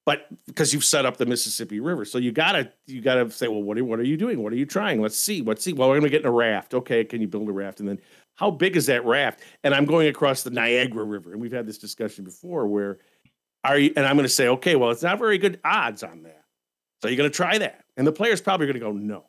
[0.08, 3.62] But because you've set up the Mississippi River, so you gotta you gotta say, well,
[3.62, 4.42] what are, what are you doing?
[4.42, 5.02] What are you trying?
[5.02, 5.42] Let's see.
[5.42, 5.74] Let's see.
[5.74, 6.74] Well, we're gonna get in a raft.
[6.74, 7.82] Okay, can you build a raft?
[7.82, 8.00] And then
[8.36, 9.42] how big is that raft?
[9.66, 12.68] And I'm going across the Niagara River, and we've had this discussion before.
[12.68, 13.00] Where
[13.66, 13.92] are you?
[13.98, 16.46] And I'm gonna say, okay, well, it's not very good odds on that.
[17.02, 19.26] So you're gonna try that, and the player's probably gonna go no,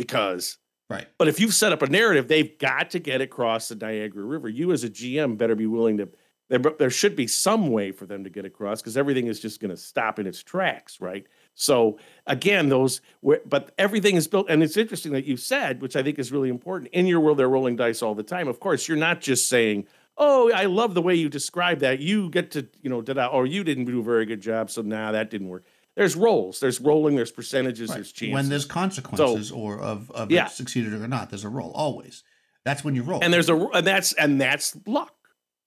[0.00, 0.56] because
[0.88, 1.06] right.
[1.18, 4.48] but if you've set up a narrative, they've got to get across the Niagara River.
[4.48, 6.08] You, as a GM, better be willing to.
[6.48, 9.60] There, there should be some way for them to get across because everything is just
[9.60, 11.24] going to stop in its tracks, right?
[11.54, 13.02] So again, those.
[13.22, 16.48] But everything is built, and it's interesting that you said, which I think is really
[16.48, 16.90] important.
[16.92, 18.48] In your world, they're rolling dice all the time.
[18.48, 19.86] Of course, you're not just saying,
[20.16, 23.26] "Oh, I love the way you describe that." You get to, you know, did I,
[23.26, 25.64] or you didn't do a very good job, so now nah, that didn't work.
[26.00, 26.60] There's rolls.
[26.60, 27.14] There's rolling.
[27.14, 27.90] There's percentages.
[27.90, 27.96] Right.
[27.96, 28.32] There's chances.
[28.32, 30.46] When there's consequences or of of Yeah.
[30.46, 32.24] succeeded or not, there's a roll always.
[32.64, 33.22] That's when you roll.
[33.22, 35.14] and there's a and that's and that's luck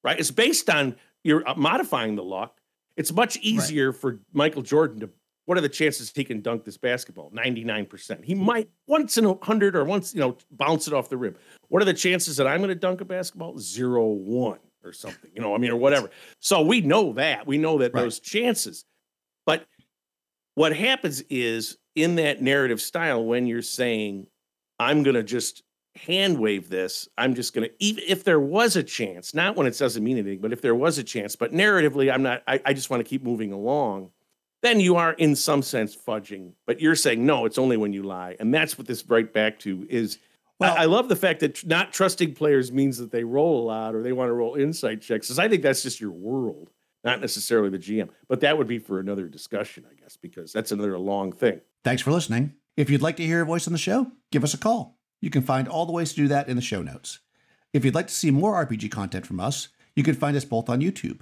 [0.04, 2.58] right it's based on you're uh, modifying the luck
[2.98, 5.10] it's much easier for michael jordan to
[5.46, 9.34] what are the chances he can dunk this basketball 99% he might once in a
[9.44, 11.36] hundred or once you know bounce it off the rim
[11.70, 15.32] what are the chances that i'm going to dunk a basketball zero one or something
[15.34, 16.10] you know i mean or whatever
[16.40, 18.02] so we know that we know that Right.
[18.04, 18.86] those chances
[20.56, 24.28] what happens is in that narrative style when you're saying
[24.80, 25.64] i'm going to just
[25.96, 27.08] hand wave this.
[27.18, 30.18] I'm just going to, even if there was a chance, not when it doesn't mean
[30.18, 33.02] anything, but if there was a chance, but narratively, I'm not, I, I just want
[33.02, 34.10] to keep moving along,
[34.62, 36.54] then you are in some sense fudging.
[36.66, 38.36] But you're saying, no, it's only when you lie.
[38.40, 40.18] And that's what this right back to is.
[40.60, 43.62] Well- I, I love the fact that tr- not trusting players means that they roll
[43.62, 45.28] a lot or they want to roll insight checks.
[45.28, 46.72] Because I think that's just your world,
[47.04, 48.10] not necessarily the GM.
[48.28, 51.62] But that would be for another discussion, I guess, because that's another long thing.
[51.84, 52.54] Thanks for listening.
[52.76, 54.98] If you'd like to hear a voice on the show, give us a call.
[55.22, 57.20] You can find all the ways to do that in the show notes.
[57.72, 60.70] If you'd like to see more RPG content from us, you can find us both
[60.70, 61.22] on YouTube,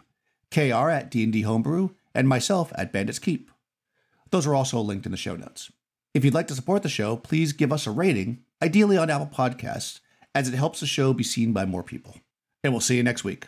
[0.49, 3.51] KR at D&D Homebrew, and myself at Bandits Keep.
[4.31, 5.71] Those are also linked in the show notes.
[6.13, 9.27] If you'd like to support the show, please give us a rating, ideally on Apple
[9.27, 9.99] Podcasts,
[10.33, 12.17] as it helps the show be seen by more people.
[12.63, 13.47] And we'll see you next week.